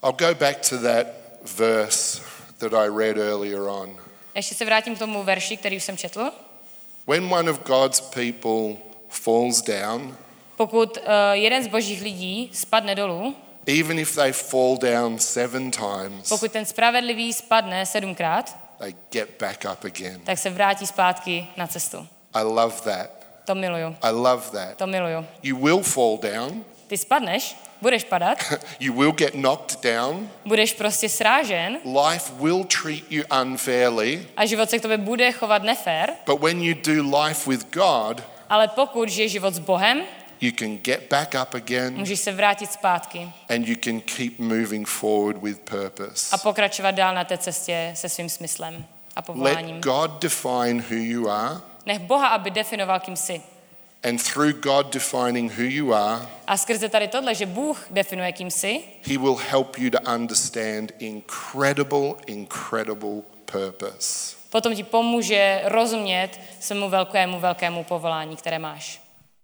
I'll 0.04 0.12
go 0.12 0.35
back 0.35 0.68
to 0.68 0.78
that 0.78 1.07
verse 1.59 2.22
that 2.59 2.72
I 2.72 2.88
read 2.98 3.16
earlier 3.16 3.61
on. 3.61 3.96
Ještě 4.35 4.54
se 4.54 4.64
vrátím 4.64 4.96
k 4.96 4.98
tomu 4.98 5.22
verši, 5.22 5.57
který 5.57 5.76
už 5.76 5.85
jsem 5.85 5.96
četl. 5.96 6.31
When 7.09 7.33
one 7.33 7.51
of 7.51 7.64
God's 7.64 8.01
people 8.01 8.77
falls 9.09 9.62
down, 9.62 10.16
Pokud 10.57 10.97
uh, 10.97 11.03
jeden 11.33 11.64
z 11.64 11.66
božích 11.66 12.03
lidí 12.03 12.51
spadne 12.53 12.94
dolů, 12.94 13.35
even 13.66 13.99
if 13.99 14.14
they 14.14 14.33
fall 14.33 14.77
down 14.79 15.18
seven 15.18 15.71
times, 15.71 16.29
pokud 16.29 16.53
ten 16.53 16.64
spravedlivý 16.64 17.33
spadne 17.33 17.87
sedmkrát, 17.87 18.57
they 18.79 18.94
get 19.11 19.29
back 19.40 19.64
up 19.73 19.85
again. 19.85 20.21
tak 20.25 20.38
se 20.38 20.51
vrátí 20.51 20.87
zpátky 20.87 21.47
na 21.57 21.66
cestu. 21.66 22.07
I 22.35 22.42
love 22.42 22.75
that. 22.85 23.11
To 23.44 23.55
miluju. 23.55 23.97
I 24.03 24.11
love 24.11 24.42
that. 24.53 24.77
To 24.77 24.87
miluju. 24.87 25.27
You 25.42 25.57
will 25.57 25.83
fall 25.83 26.18
down, 26.23 26.64
Ty 26.87 26.97
spadneš, 26.99 27.57
budeš 27.83 28.05
padat, 28.05 28.38
you 28.81 28.93
will 28.93 29.12
get 29.12 29.33
knocked 29.33 29.83
down, 29.83 30.29
budeš 30.45 30.73
prostě 30.73 31.09
srážen? 31.09 31.79
Life 31.85 32.33
will 32.41 32.64
treat 32.64 33.03
you 33.11 33.25
unfairly, 33.43 34.27
a 34.37 34.47
život 34.47 34.71
se 34.71 34.79
k 34.79 34.83
tobě 34.83 34.97
bude 34.97 35.33
chovat 35.33 35.62
nefér, 35.62 36.11
but 36.27 36.41
when 36.41 36.62
you 36.62 36.75
do 36.87 37.19
life 37.19 37.51
with 37.51 37.67
God, 37.73 38.23
ale 38.49 38.69
pokud 38.69 39.09
žiješ 39.09 39.33
život 39.33 39.55
s 39.55 39.59
Bohem, 39.59 40.03
you 40.41 40.53
can 40.59 40.77
get 40.79 41.01
back 41.11 41.35
up 41.43 41.55
again 41.55 41.95
můžeš 41.95 42.21
se 42.21 42.33
vrátit 42.33 42.73
zpátky. 42.73 43.31
and 43.49 43.69
you 43.69 43.77
can 43.85 44.01
keep 44.01 44.38
moving 44.38 44.88
forward 44.88 45.43
with 45.43 45.59
purpose. 45.59 46.29
a 46.33 46.38
pokračovat 46.38 46.91
dál 46.91 47.14
na 47.14 47.25
té 47.25 47.38
cestě 47.38 47.93
se 47.95 48.09
svým 48.09 48.29
smyslem 48.29 48.85
a 49.17 49.23
povoláním. 49.23 49.75
Let 49.77 49.85
God 49.85 50.11
define 50.23 50.83
who 50.91 50.97
you 50.97 51.29
are, 51.31 51.55
Nech 51.87 51.99
Boha, 51.99 52.29
aby 52.29 52.51
definoval, 52.51 53.01
kým 53.01 53.17
jsi. 53.17 53.43
And 54.03 54.23
through 54.23 54.53
God 54.53 54.93
defining 54.93 55.53
who 55.59 55.65
you 55.65 55.95
are, 55.95 56.27
A 56.47 56.57
skrze 56.57 56.89
tady 56.89 57.09
tohle, 57.09 57.35
že 57.35 57.47
Bůh 57.47 57.87
definuje, 57.91 58.33
kým 58.33 58.51
jsi, 58.51 58.83
He 59.03 59.19
will 59.19 59.37
help 59.51 59.79
you 59.79 59.91
to 59.91 59.99
understand 60.15 60.93
incredible, 60.99 62.15
incredible 62.27 63.23
purpose. 63.45 64.37
potom 64.51 64.75
ti 64.75 64.83
pomůže 64.83 65.61
rozumět 65.65 66.41
svému 66.61 66.89
velkému, 66.89 67.41
velkému 67.41 67.85
povolání, 67.85 68.37
které 68.37 68.59
máš. 68.59 69.01